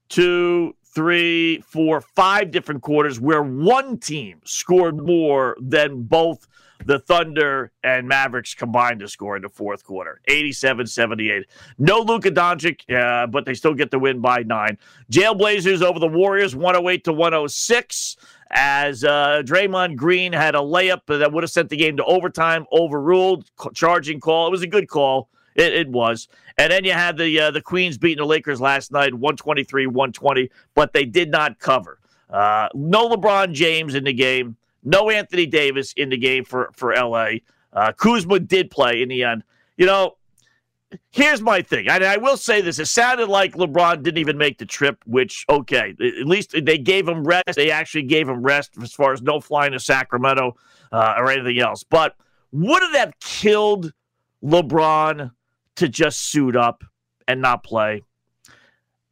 [0.08, 6.46] two, three, four, five different quarters where one team scored more than both
[6.86, 11.46] the Thunder and Mavericks combined to score in the fourth quarter 87 78.
[11.78, 14.78] No Luka Doncic, uh, but they still get the win by nine.
[15.12, 18.16] Jailblazers over the Warriors 108 to 106
[18.50, 22.66] as uh, Draymond Green had a layup that would have sent the game to overtime,
[22.72, 24.48] overruled, charging call.
[24.48, 25.28] It was a good call.
[25.54, 26.28] It, it was.
[26.58, 30.50] And then you had the uh, the Queens beating the Lakers last night, 123 120,
[30.74, 31.98] but they did not cover.
[32.28, 34.56] Uh, no LeBron James in the game.
[34.82, 37.28] No Anthony Davis in the game for, for LA.
[37.72, 39.42] Uh, Kuzma did play in the end.
[39.76, 40.16] You know,
[41.10, 41.88] here's my thing.
[41.88, 42.78] I, I, will say this.
[42.78, 47.06] It sounded like LeBron didn't even make the trip, which, okay, at least they gave
[47.06, 47.54] him rest.
[47.54, 50.56] They actually gave him rest as far as no flying to Sacramento
[50.92, 51.84] uh, or anything else.
[51.84, 52.16] But
[52.52, 53.92] would it have killed
[54.42, 55.30] LeBron
[55.76, 56.84] to just suit up
[57.26, 58.02] and not play?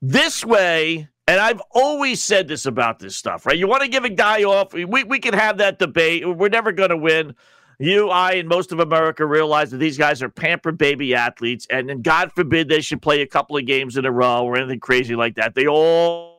[0.00, 3.58] This way, and I've always said this about this stuff, right?
[3.58, 4.72] You want to give a guy off.
[4.72, 6.26] We, we can have that debate.
[6.26, 7.34] We're never going to win.
[7.80, 11.88] You, I, and most of America realize that these guys are pampered baby athletes, and
[11.88, 14.80] then God forbid they should play a couple of games in a row or anything
[14.80, 15.54] crazy like that.
[15.54, 16.37] They all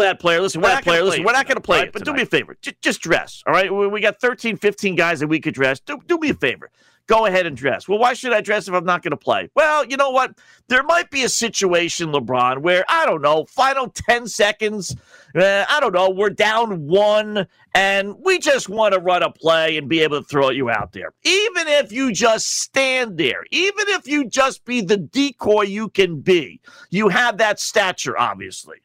[0.00, 0.40] that player.
[0.40, 1.02] Listen, we're, we're not player.
[1.02, 2.56] Listen, we're not going to play right, But do me a favor.
[2.60, 3.42] Just, just dress.
[3.46, 3.72] All right.
[3.72, 5.80] We, we got 13, 15 guys that we could dress.
[5.80, 6.70] Do, do me a favor
[7.06, 7.88] go ahead and dress.
[7.88, 9.50] Well, why should I dress if I'm not going to play?
[9.54, 10.38] Well, you know what?
[10.68, 14.96] There might be a situation, LeBron, where I don't know, final 10 seconds,
[15.34, 19.76] uh, I don't know, we're down one and we just want to run a play
[19.76, 21.12] and be able to throw you out there.
[21.24, 26.20] Even if you just stand there, even if you just be the decoy you can
[26.20, 28.78] be, you have that stature, obviously.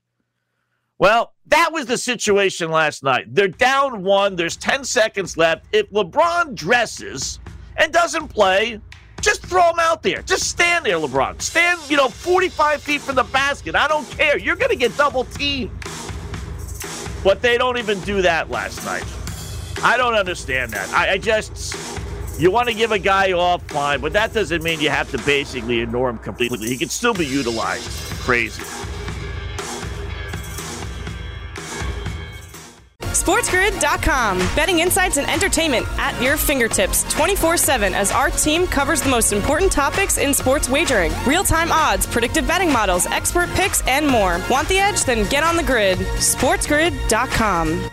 [0.99, 3.33] Well, that was the situation last night.
[3.33, 4.35] They're down one.
[4.35, 5.65] There's 10 seconds left.
[5.71, 7.39] If LeBron dresses,
[7.79, 8.79] and doesn't play,
[9.21, 10.21] just throw him out there.
[10.21, 11.41] Just stand there, LeBron.
[11.41, 13.75] Stand, you know, 45 feet from the basket.
[13.75, 14.37] I don't care.
[14.37, 15.71] You're going to get double teamed.
[17.23, 19.03] But they don't even do that last night.
[19.83, 20.89] I don't understand that.
[20.93, 21.75] I, I just,
[22.39, 25.17] you want to give a guy off, fine, but that doesn't mean you have to
[25.19, 26.67] basically ignore him completely.
[26.67, 27.89] He can still be utilized.
[28.21, 28.63] Crazy.
[33.29, 34.39] SportsGrid.com.
[34.55, 39.33] Betting insights and entertainment at your fingertips 24 7 as our team covers the most
[39.33, 44.41] important topics in sports wagering real time odds, predictive betting models, expert picks, and more.
[44.49, 45.03] Want the edge?
[45.03, 45.99] Then get on the grid.
[45.99, 47.89] SportsGrid.com.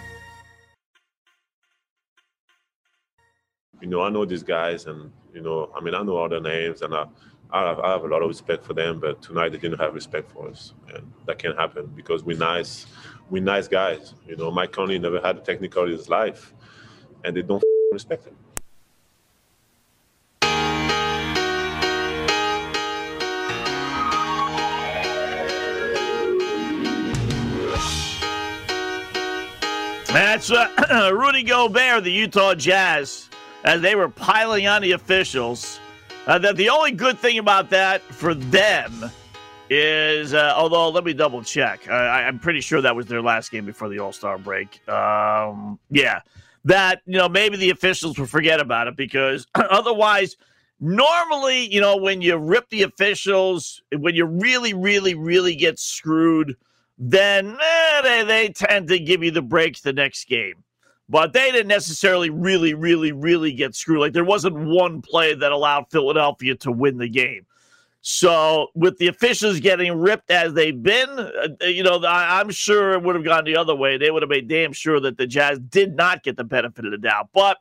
[3.82, 6.40] You know, I know these guys, and, you know, I mean, I know all their
[6.40, 7.04] names, and I,
[7.50, 9.92] I have, I have a lot of respect for them, but tonight they didn't have
[9.92, 10.72] respect for us.
[10.94, 12.86] And that can't happen because we're nice
[13.30, 14.14] we nice guys.
[14.26, 16.54] You know, Mike Conley never had a technical in his life,
[17.24, 17.62] and they don't
[17.92, 18.36] respect him.
[30.08, 33.28] That's uh, Rudy Gobert, the Utah Jazz,
[33.64, 35.78] as they were piling on the officials.
[36.26, 39.10] Uh, that the only good thing about that for them
[39.70, 41.88] is, uh, although let me double check.
[41.88, 44.86] I, I'm pretty sure that was their last game before the All Star break.
[44.88, 46.20] Um, yeah,
[46.64, 50.36] that you know maybe the officials will forget about it because otherwise,
[50.80, 56.56] normally you know when you rip the officials, when you really, really, really get screwed,
[56.98, 60.62] then eh, they they tend to give you the breaks the next game.
[61.08, 64.00] But they didn't necessarily really, really, really get screwed.
[64.00, 67.46] Like there wasn't one play that allowed Philadelphia to win the game.
[68.08, 72.92] So, with the officials getting ripped as they've been, uh, you know, I, am sure
[72.92, 73.98] it would have gone the other way.
[73.98, 76.92] They would have made damn sure that the Jazz did not get the benefit of
[76.92, 77.30] the doubt.
[77.34, 77.58] But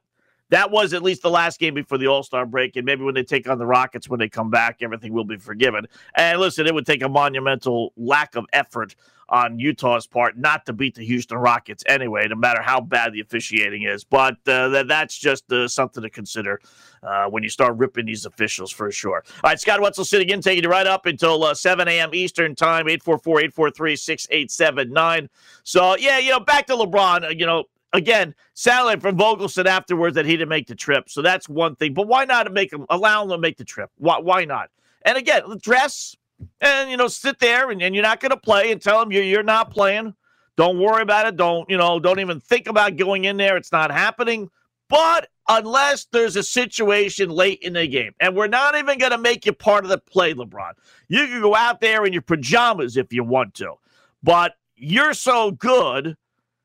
[0.49, 2.75] that was at least the last game before the All Star break.
[2.75, 5.37] And maybe when they take on the Rockets, when they come back, everything will be
[5.37, 5.87] forgiven.
[6.13, 8.95] And listen, it would take a monumental lack of effort
[9.29, 13.21] on Utah's part not to beat the Houston Rockets anyway, no matter how bad the
[13.21, 14.03] officiating is.
[14.03, 16.59] But uh, that's just uh, something to consider
[17.01, 19.23] uh, when you start ripping these officials for sure.
[19.43, 22.11] All right, Scott Wetzel sitting in, taking you right up until uh, 7 a.m.
[22.13, 25.29] Eastern Time, 844 843 6879.
[25.63, 29.67] So, yeah, you know, back to LeBron, uh, you know, again, sounded from Vogel said
[29.67, 31.09] afterwards that he didn't make the trip.
[31.09, 31.93] So that's one thing.
[31.93, 33.89] But why not make him allow him to make the trip?
[33.97, 34.69] Why, why not?
[35.03, 36.15] And again, the dress
[36.61, 39.11] and you know sit there and, and you're not going to play and tell them
[39.11, 40.13] you're, you're not playing.
[40.57, 41.35] Don't worry about it.
[41.35, 43.57] Don't you know don't even think about going in there.
[43.57, 44.49] It's not happening.
[44.87, 49.17] But unless there's a situation late in the game and we're not even going to
[49.17, 50.73] make you part of the play lebron.
[51.07, 53.75] You can go out there in your pajamas if you want to
[54.23, 56.17] but you're so good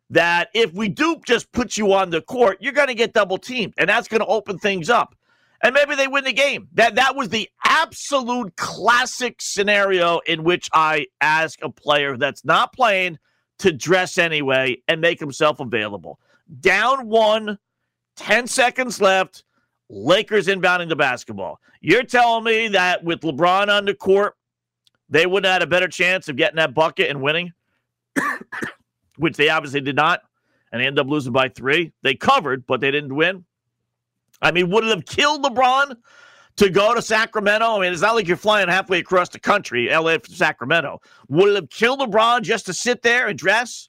[0.08, 3.38] that if we do just put you on the court you're going to get double
[3.38, 5.14] teamed and that's going to open things up
[5.62, 6.68] and maybe they win the game.
[6.74, 12.72] That that was the absolute classic scenario in which I ask a player that's not
[12.72, 13.18] playing
[13.58, 16.18] to dress anyway and make himself available.
[16.60, 17.58] Down one,
[18.16, 19.44] 10 seconds left,
[19.88, 21.60] Lakers inbounding the basketball.
[21.80, 24.34] You're telling me that with LeBron on the court,
[25.08, 27.52] they would have had a better chance of getting that bucket and winning,
[29.16, 30.22] which they obviously did not,
[30.72, 31.92] and they ended up losing by three.
[32.02, 33.44] They covered, but they didn't win.
[34.42, 35.96] I mean, would it have killed LeBron
[36.56, 37.76] to go to Sacramento?
[37.76, 41.00] I mean, it's not like you're flying halfway across the country, LA to Sacramento.
[41.28, 43.88] Would it have killed LeBron just to sit there and dress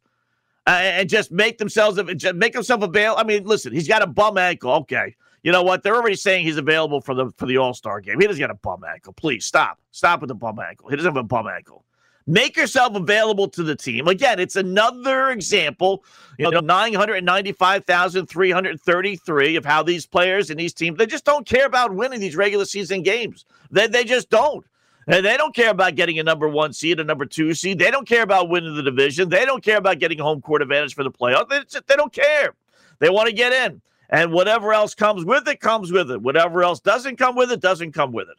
[0.67, 1.99] uh, and just make themselves
[2.35, 3.19] make himself available?
[3.19, 4.71] I mean, listen, he's got a bum ankle.
[4.71, 5.83] Okay, you know what?
[5.83, 8.19] They're already saying he's available for the for the All Star game.
[8.19, 9.13] He doesn't got a bum ankle.
[9.13, 10.89] Please stop, stop with the bum ankle.
[10.89, 11.85] He doesn't have a bum ankle.
[12.31, 14.07] Make yourself available to the team.
[14.07, 16.05] Again, it's another example,
[16.39, 21.93] you know, 995,333 of how these players and these teams, they just don't care about
[21.93, 23.43] winning these regular season games.
[23.69, 24.65] They, they just don't.
[25.07, 27.79] And they don't care about getting a number one seed, a number two seed.
[27.79, 29.27] They don't care about winning the division.
[29.27, 31.49] They don't care about getting home court advantage for the playoff.
[31.49, 32.53] They, just, they don't care.
[32.99, 33.81] They want to get in.
[34.09, 36.21] And whatever else comes with it, comes with it.
[36.21, 38.37] Whatever else doesn't come with it, doesn't come with it.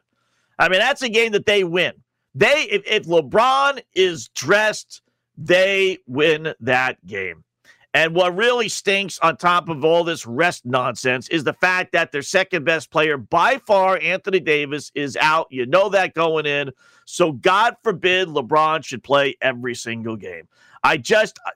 [0.59, 1.93] I mean, that's a game that they win.
[2.35, 5.03] They if, if LeBron is dressed,
[5.37, 7.45] they win that game.
[7.95, 12.11] And what really stinks on top of all this rest nonsense is the fact that
[12.11, 15.47] their second best player by far, Anthony Davis, is out.
[15.51, 16.71] You know that going in.
[17.05, 20.49] So God forbid LeBron should play every single game.
[20.83, 21.51] I just, uh,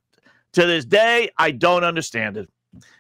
[0.53, 2.51] to this day, I don't understand it.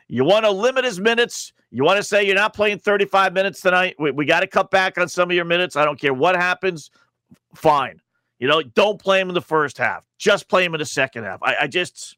[0.08, 1.52] You want to limit his minutes.
[1.70, 3.96] You want to say you're not playing 35 minutes tonight.
[3.98, 5.76] We, we got to cut back on some of your minutes.
[5.76, 6.90] I don't care what happens
[7.54, 8.00] fine.
[8.38, 10.04] You know, don't play him in the first half.
[10.18, 11.42] Just play him in the second half.
[11.42, 12.16] I, I just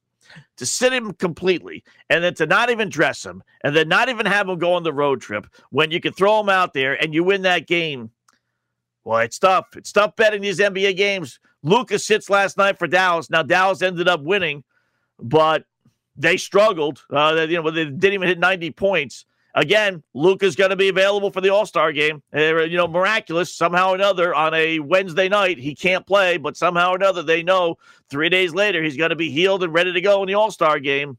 [0.56, 4.26] to sit him completely and then to not even dress him and then not even
[4.26, 7.14] have him go on the road trip when you can throw him out there and
[7.14, 8.10] you win that game.
[9.04, 9.76] Well, it's tough.
[9.76, 11.40] It's tough betting these NBA games.
[11.62, 13.30] Luka's sits last night for Dallas.
[13.30, 14.64] Now Dallas ended up winning,
[15.18, 15.64] but
[16.16, 17.02] they struggled.
[17.10, 19.24] Uh, you know, they didn't even hit 90 points.
[19.54, 22.22] Again, Luka's going to be available for the All Star game.
[22.34, 26.56] Uh, you know, miraculous somehow or another on a Wednesday night he can't play, but
[26.56, 27.76] somehow or another they know
[28.10, 30.50] three days later he's going to be healed and ready to go in the All
[30.50, 31.18] Star game.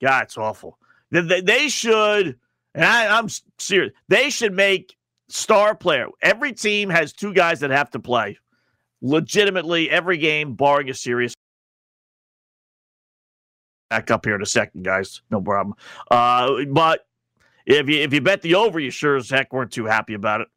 [0.00, 0.78] God, it's awful.
[1.10, 2.38] They, they should,
[2.74, 3.92] and I, I'm serious.
[4.08, 4.96] They should make
[5.28, 6.06] star player.
[6.22, 8.38] Every team has two guys that have to play
[9.00, 11.34] legitimately every game, barring a serious
[13.90, 15.22] back up here in a second, guys.
[15.30, 15.76] No problem.
[16.10, 17.06] Uh, but
[17.66, 20.40] if you if you bet the over, you sure as heck weren't too happy about
[20.40, 20.48] it.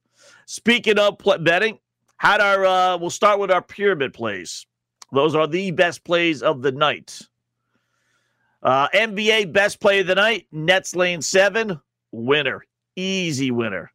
[0.45, 1.79] Speaking of pl- betting,
[2.17, 4.65] had our uh, we'll start with our pyramid plays.
[5.11, 7.19] Those are the best plays of the night.
[8.63, 11.79] Uh, NBA best play of the night, Nets lane seven,
[12.11, 12.63] winner.
[12.95, 13.91] Easy winner.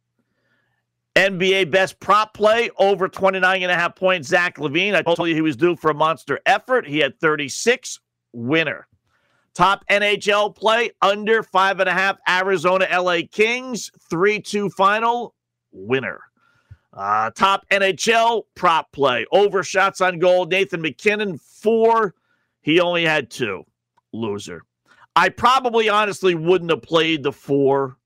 [1.15, 5.33] NBA best prop play, over 29 and a half points, Zach LaVine, I told you
[5.33, 6.87] he was due for a monster effort.
[6.87, 7.99] He had 36,
[8.33, 8.87] winner.
[9.57, 12.17] Top NHL play under five and a half.
[12.29, 15.33] Arizona LA Kings, 3 2 final,
[15.71, 16.19] winner.
[16.93, 19.25] Uh, top NHL prop play.
[19.31, 20.45] Over shots on goal.
[20.45, 22.13] Nathan MacKinnon, four.
[22.61, 23.63] He only had two.
[24.13, 24.61] Loser.
[25.15, 27.97] I probably honestly wouldn't have played the four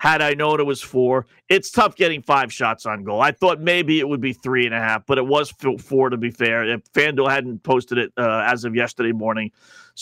[0.00, 1.26] had I known it was four.
[1.50, 3.20] It's tough getting five shots on goal.
[3.20, 6.16] I thought maybe it would be three and a half, but it was four to
[6.16, 6.64] be fair.
[6.64, 9.52] If FanDuel hadn't posted it uh, as of yesterday morning.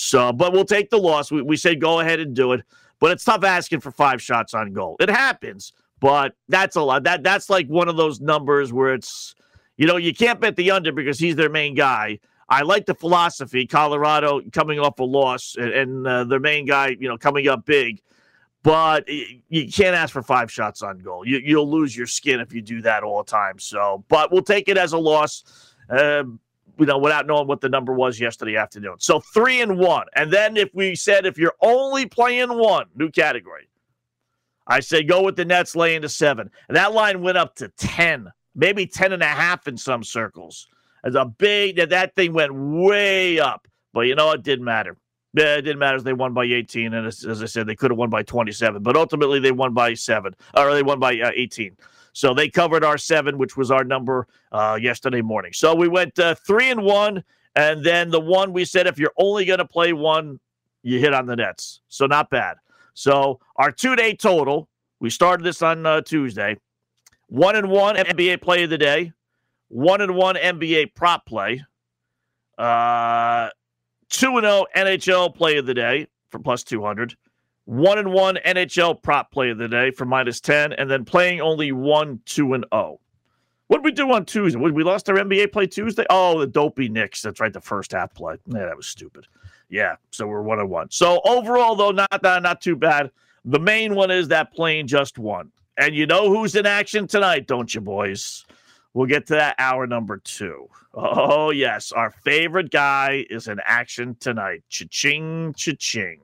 [0.00, 1.32] So, but we'll take the loss.
[1.32, 2.64] We, we said go ahead and do it,
[3.00, 4.94] but it's tough asking for five shots on goal.
[5.00, 7.02] It happens, but that's a lot.
[7.02, 9.34] That That's like one of those numbers where it's,
[9.76, 12.20] you know, you can't bet the under because he's their main guy.
[12.48, 16.96] I like the philosophy, Colorado coming off a loss and, and uh, their main guy,
[16.98, 18.00] you know, coming up big
[18.64, 21.26] but you can't ask for five shots on goal.
[21.26, 23.58] You, will lose your skin if you do that all the time.
[23.58, 25.44] So, but we'll take it as a loss.
[25.88, 26.24] Uh,
[26.78, 28.96] you know, without knowing what the number was yesterday afternoon.
[28.98, 30.06] So three and one.
[30.14, 33.68] And then if we said if you're only playing one, new category,
[34.66, 36.50] I said go with the Nets laying to seven.
[36.68, 40.68] And that line went up to 10, maybe 10 and a half in some circles.
[41.04, 43.68] As a big that that thing went way up.
[43.92, 44.96] But you know, it didn't matter.
[45.34, 46.00] It didn't matter.
[46.00, 48.82] They won by 18, and as, as I said, they could have won by 27,
[48.82, 51.76] but ultimately they won by seven, or they won by uh, 18.
[52.12, 55.52] So they covered our seven, which was our number uh, yesterday morning.
[55.52, 57.22] So we went uh, three and one,
[57.54, 60.40] and then the one we said if you're only going to play one,
[60.82, 61.80] you hit on the Nets.
[61.88, 62.56] So not bad.
[62.94, 64.68] So our two day total,
[65.00, 66.56] we started this on uh, Tuesday.
[67.28, 69.12] One and one NBA play of the day,
[69.68, 71.62] one and one NBA prop play.
[72.56, 73.50] Uh,
[74.10, 77.14] 2 and 0 NHL play of the day for plus 200.
[77.68, 80.72] 1 and 1 NHL prop play of the day for minus 10.
[80.72, 82.98] And then playing only 1, 2 and 0.
[83.66, 84.58] What did we do on Tuesday?
[84.58, 86.06] We lost our NBA play Tuesday?
[86.08, 87.20] Oh, the dopey Knicks.
[87.20, 88.36] That's right, the first half play.
[88.46, 89.26] Yeah, that was stupid.
[89.68, 90.90] Yeah, so we're 1 and 1.
[90.90, 93.10] So overall, though, not, not, not too bad.
[93.44, 95.52] The main one is that plane just won.
[95.76, 98.46] And you know who's in action tonight, don't you, boys?
[98.94, 100.70] We'll get to that hour number two.
[100.94, 101.92] Oh, yes.
[101.92, 104.64] Our favorite guy is in action tonight.
[104.70, 106.20] Cha-ching, cha-ching.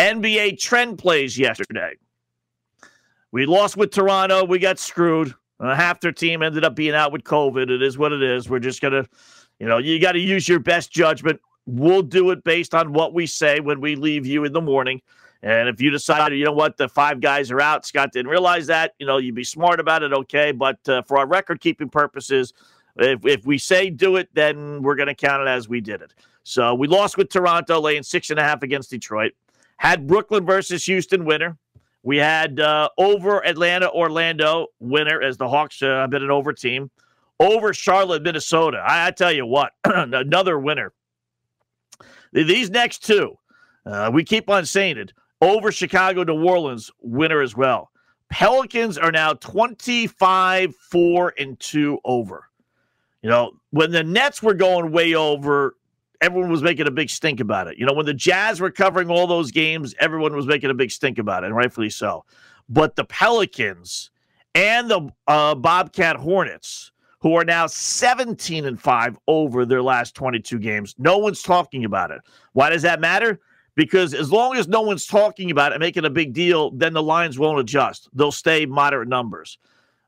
[0.00, 1.92] NBA trend plays yesterday.
[3.32, 4.44] We lost with Toronto.
[4.44, 5.34] We got screwed.
[5.60, 7.70] Uh, half their team ended up being out with COVID.
[7.70, 8.48] It is what it is.
[8.48, 9.06] We're just going to,
[9.58, 11.38] you know, you got to use your best judgment.
[11.66, 15.02] We'll do it based on what we say when we leave you in the morning.
[15.42, 18.66] And if you decide, you know what, the five guys are out, Scott didn't realize
[18.68, 20.50] that, you know, you'd be smart about it, okay.
[20.52, 22.54] But uh, for our record keeping purposes,
[22.96, 26.00] if, if we say do it, then we're going to count it as we did
[26.00, 26.14] it.
[26.42, 29.32] So we lost with Toronto, laying six and a half against Detroit.
[29.80, 31.56] Had Brooklyn versus Houston winner.
[32.02, 36.52] We had uh, over Atlanta, Orlando winner as the Hawks uh, have been an over
[36.52, 36.90] team.
[37.40, 38.76] Over Charlotte, Minnesota.
[38.86, 40.92] I, I tell you what, another winner.
[42.34, 43.38] These next two,
[43.86, 47.90] uh, we keep on saying it over Chicago, New Orleans, winner as well.
[48.28, 52.50] Pelicans are now 25 4 and 2 over.
[53.22, 55.74] You know, when the Nets were going way over,
[56.20, 57.78] everyone was making a big stink about it.
[57.78, 60.90] You know, when the Jazz were covering all those games, everyone was making a big
[60.90, 62.24] stink about it, and rightfully so.
[62.68, 64.10] But the Pelicans
[64.54, 70.58] and the uh, Bobcat Hornets, who are now 17 and 5 over their last 22
[70.58, 72.20] games, no one's talking about it.
[72.52, 73.40] Why does that matter?
[73.80, 77.02] because as long as no one's talking about it, making a big deal, then the
[77.02, 78.10] lines won't adjust.
[78.12, 79.58] They'll stay moderate numbers.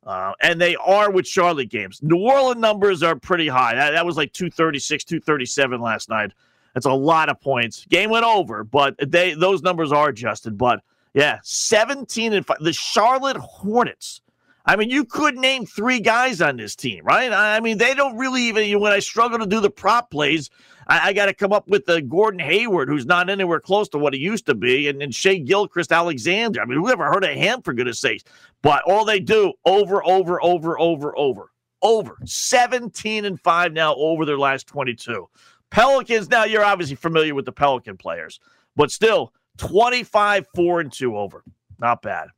[0.05, 2.01] Uh, and they are with Charlotte games.
[2.03, 3.75] New Orleans numbers are pretty high.
[3.75, 6.33] That, that was like 236, 237 last night.
[6.75, 7.87] That's a lot of points.
[7.89, 10.57] Game went over, but they those numbers are adjusted.
[10.57, 10.81] But
[11.15, 12.57] yeah, 17 and 5.
[12.61, 14.23] The Charlotte Hornets.
[14.65, 17.33] I mean, you could name three guys on this team, right?
[17.33, 20.51] I mean, they don't really even, when I struggle to do the prop plays,
[20.87, 23.99] I, I got to come up with the Gordon Hayward, who's not anywhere close to
[23.99, 26.61] what he used to be, and, and Shai Gilgeous-Alexander.
[26.61, 28.25] I mean, who ever heard of him for goodness sakes?
[28.63, 31.51] But all they do over, over, over, over, over,
[31.83, 35.29] over 17 and 5 now over their last 22.
[35.71, 38.39] Pelicans, now you're obviously familiar with the Pelican players,
[38.77, 41.43] but still 25, 4 and 2 over.
[41.79, 42.29] Not bad.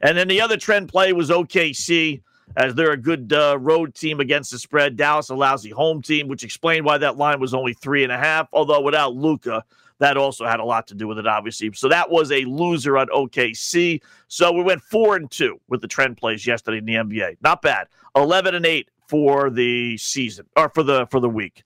[0.00, 2.22] And then the other trend play was OKC
[2.56, 4.96] as they're a good uh, road team against the spread.
[4.96, 8.18] Dallas a lousy home team, which explained why that line was only three and a
[8.18, 8.48] half.
[8.52, 9.64] Although without Luka,
[9.98, 11.72] that also had a lot to do with it, obviously.
[11.72, 14.02] So that was a loser on OKC.
[14.28, 17.38] So we went four and two with the trend plays yesterday in the NBA.
[17.42, 17.88] Not bad.
[18.16, 21.62] Eleven and eight for the season or for the for the week.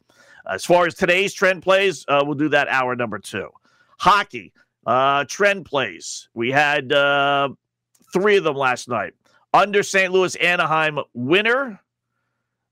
[0.50, 3.50] As far as today's trend plays, uh, we'll do that hour number two.
[3.98, 4.52] Hockey
[4.86, 6.28] uh, trend plays.
[6.32, 7.50] We had uh,
[8.12, 9.14] three of them last night
[9.52, 10.12] under St.
[10.12, 11.80] Louis Anaheim winner.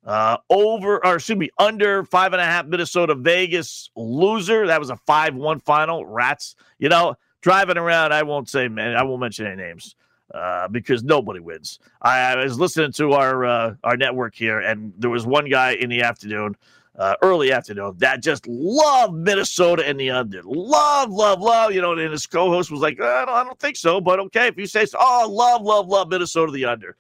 [0.05, 4.69] Uh, over, or excuse me, under five and a half Minnesota Vegas loser.
[4.69, 6.07] That was a 5 1 final.
[6.07, 6.55] Rats.
[6.79, 9.97] You know, driving around, I won't say, man, I won't mention any names
[10.35, 11.79] uh, because nobody wins.
[12.03, 15.73] I, I was listening to our uh, our network here, and there was one guy
[15.73, 16.57] in the afternoon,
[16.99, 20.43] uh, early afternoon, that just loved Minnesota in the under.
[20.45, 21.73] Love, love, love.
[21.73, 24.19] You know, and his co host was like, I don't, I don't think so, but
[24.19, 24.47] okay.
[24.49, 26.97] If you say so, oh, love, love, love Minnesota the under.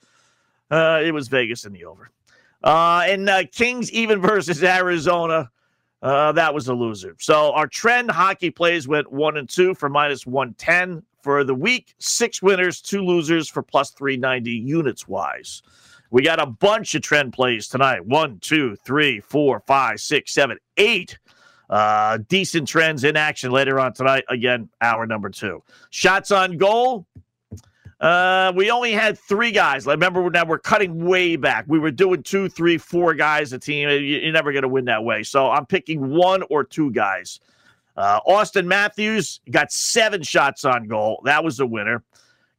[0.70, 2.11] Uh, it was Vegas in the over.
[2.62, 5.51] Uh, and uh, Kings even versus Arizona.
[6.03, 7.16] Uh, that was a loser.
[7.18, 11.94] So our trend hockey plays went one and two for minus 110 for the week.
[11.99, 15.62] Six winners, two losers for plus 390 units wise.
[16.17, 18.07] We got a bunch of trend plays tonight.
[18.07, 21.19] One, two, three, four, five, six, seven, eight.
[21.69, 24.25] Uh, decent trends in action later on tonight.
[24.31, 25.62] Again, hour number two.
[25.91, 27.07] Shots on goal.
[28.01, 29.85] Uh, we only had three guys.
[29.85, 31.67] Remember, now we're cutting way back.
[31.69, 33.91] We were doing two, three, four guys a team.
[33.91, 35.23] You're never going to win that way.
[35.23, 37.41] So I'm picking one or two guys.
[37.95, 41.21] Uh, Auston Matthews got seven shots on goal.
[41.27, 42.03] That was the winner.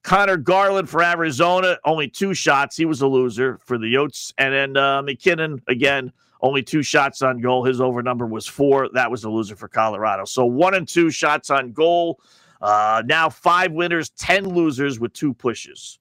[0.03, 2.77] Conor Garland for Arizona, only two shots.
[2.77, 4.33] He was a loser for the Yotes.
[4.37, 7.65] And then uh, MacKinnon, again, only two shots on goal.
[7.65, 8.89] His over number was four.
[8.93, 10.25] That was a loser for Colorado.
[10.25, 12.19] So one and two shots on goal.
[12.61, 15.99] Uh, now five winners, 10 losers with two pushes.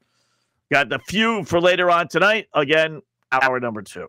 [0.70, 2.48] Got the few for later on tonight.
[2.54, 4.08] Again, hour number two.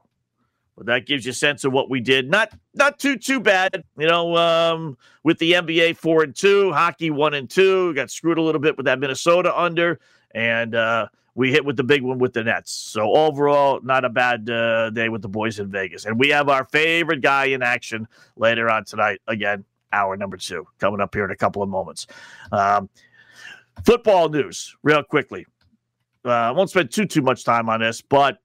[0.78, 2.30] But that gives you a sense of what we did.
[2.30, 4.38] Not not too too bad, you know.
[4.38, 7.94] Um, with the NBA four and two, hockey one and two.
[7.96, 10.00] Got screwed a little bit with that Minnesota under,
[10.36, 12.72] and uh, we hit with the big one with the Nets.
[12.72, 16.06] So overall, not a bad uh, day with the boys in Vegas.
[16.06, 19.20] And we have our favorite guy in action later on tonight.
[19.28, 22.08] Again, hour number two coming up here in a couple of moments.
[22.52, 22.90] Um,
[23.86, 25.46] football news, real quickly.
[26.26, 28.40] Uh, I won't spend too too much time on this, but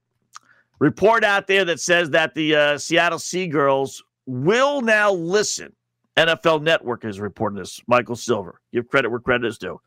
[0.83, 5.73] report out there that says that the uh, Seattle Seagirls will now listen.
[6.17, 7.79] NFL Network is reporting this.
[7.87, 9.79] Michael Silver, give credit where credit is due.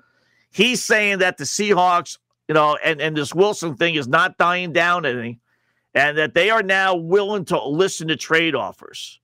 [0.50, 2.16] He's saying that the Seahawks,
[2.48, 5.38] you know, and, and this Wilson thing is not dying down any,
[5.94, 9.20] and that they are now willing to listen to trade offers.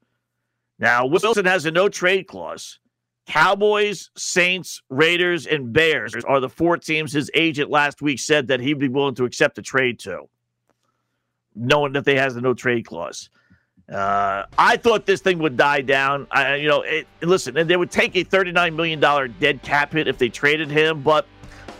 [0.78, 2.80] Now, Wilson has a no trade clause.
[3.26, 8.60] Cowboys, Saints, Raiders, and Bears are the four teams his agent last week said that
[8.60, 10.28] he'd be willing to accept a trade to,
[11.54, 13.30] knowing that they has a no trade clause.
[13.90, 16.26] Uh, I thought this thing would die down.
[16.30, 19.00] I, you know, it, listen, and they would take a $39 million
[19.38, 21.26] dead cap hit if they traded him, but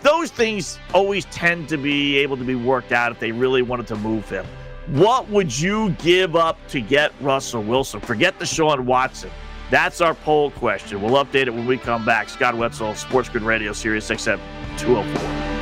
[0.03, 3.87] those things always tend to be able to be worked out if they really wanted
[3.87, 4.45] to move him.
[4.89, 8.01] What would you give up to get Russell Wilson?
[8.01, 9.31] Forget Deshaun Watson.
[9.70, 11.01] That's our poll question.
[11.01, 12.29] We'll update it when we come back.
[12.29, 14.39] Scott Wetzel, SportsGrid Radio, Sirius XM
[14.77, 15.62] 204.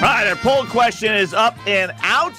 [0.00, 2.32] All right, our poll question is up and out.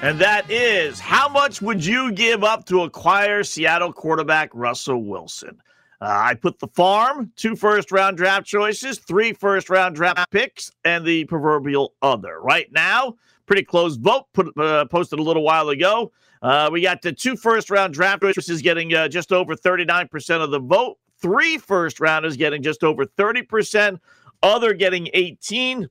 [0.00, 5.60] And that is how much would you give up to acquire Seattle quarterback Russell Wilson?
[6.00, 10.70] Uh, I put the farm, two first round draft choices, three first round draft picks,
[10.84, 12.40] and the proverbial other.
[12.40, 13.16] Right now,
[13.46, 16.12] pretty close vote put, uh, posted a little while ago.
[16.42, 20.52] Uh, we got the two first round draft choices getting uh, just over 39% of
[20.52, 23.98] the vote, three first rounders getting just over 30%,
[24.44, 25.88] other getting 18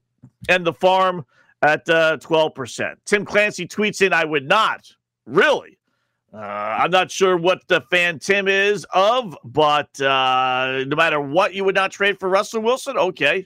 [0.50, 1.26] and the farm
[1.62, 2.96] at uh, 12%.
[3.06, 4.92] Tim Clancy tweets in, I would not.
[5.26, 5.78] Really?
[6.34, 11.54] Uh, I'm not sure what the fan Tim is of, but uh, no matter what,
[11.54, 12.98] you would not trade for Russell Wilson?
[12.98, 13.46] Okay.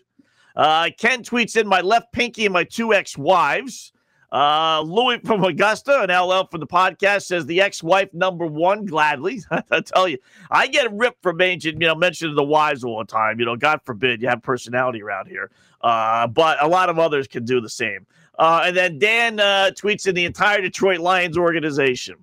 [0.56, 3.92] Uh, Ken tweets in, my left pinky and my two ex wives.
[4.32, 9.42] Uh, Louis from Augusta and LL from the podcast says the ex-wife number one gladly.
[9.72, 10.18] I tell you,
[10.52, 13.40] I get ripped for mentioning, you know, mentioning the wives all the time.
[13.40, 15.52] You know, God forbid you have personality around here.
[15.82, 18.06] Uh, but a lot of others can do the same.
[18.38, 22.16] Uh, and then Dan uh, tweets in the entire Detroit Lions organization.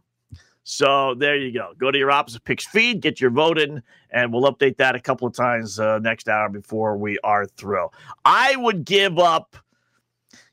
[0.65, 1.73] So there you go.
[1.77, 5.01] Go to your opposite picks feed, get your vote in, and we'll update that a
[5.01, 7.89] couple of times uh, next hour before we are through.
[8.25, 9.57] I would give up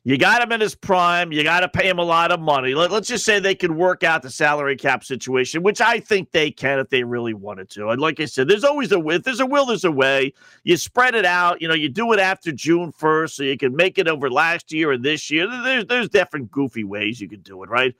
[0.04, 1.32] You got him in his prime.
[1.32, 2.74] You got to pay him a lot of money.
[2.74, 6.32] Let, us just say they can work out the salary cap situation, which I think
[6.32, 7.89] they can if they really wanted to.
[7.89, 10.34] And like I said, there's always a if there's a will, there's a way.
[10.64, 11.62] You spread it out.
[11.62, 14.72] You know, you do it after June 1st, so you can make it over last
[14.72, 15.47] year and this year.
[15.47, 17.95] There's there's different goofy ways you could do it, right?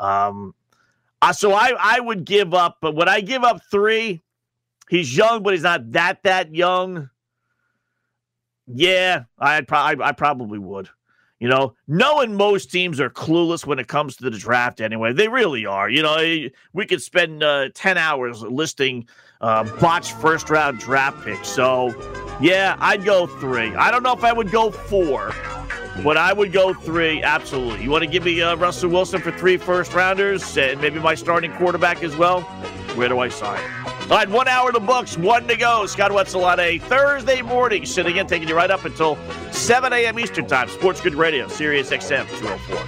[0.00, 0.52] Um,
[1.22, 4.20] uh, so I I would give up, but would I give up three?
[4.90, 7.08] He's young, but he's not that that young.
[8.66, 10.90] Yeah, I'd probably I probably would.
[11.38, 15.12] You know, knowing most teams are clueless when it comes to the draft anyway.
[15.12, 15.88] They really are.
[15.90, 19.06] You know, we could spend uh, 10 hours listing
[19.42, 21.48] uh, botched first round draft picks.
[21.48, 21.94] So,
[22.40, 23.74] yeah, I'd go three.
[23.74, 25.34] I don't know if I would go four,
[26.02, 27.22] but I would go three.
[27.22, 27.82] Absolutely.
[27.82, 31.14] You want to give me uh, Russell Wilson for three first rounders and maybe my
[31.14, 32.40] starting quarterback as well?
[32.94, 33.85] Where do I sign?
[34.08, 35.84] All right, one hour to books, one to go.
[35.86, 39.18] Scott Wetzel on a Thursday morning, sitting in, taking you right up until
[39.50, 40.20] 7 a.m.
[40.20, 40.68] Eastern Time.
[40.68, 42.86] SportsGrid Radio, Sirius XM 204.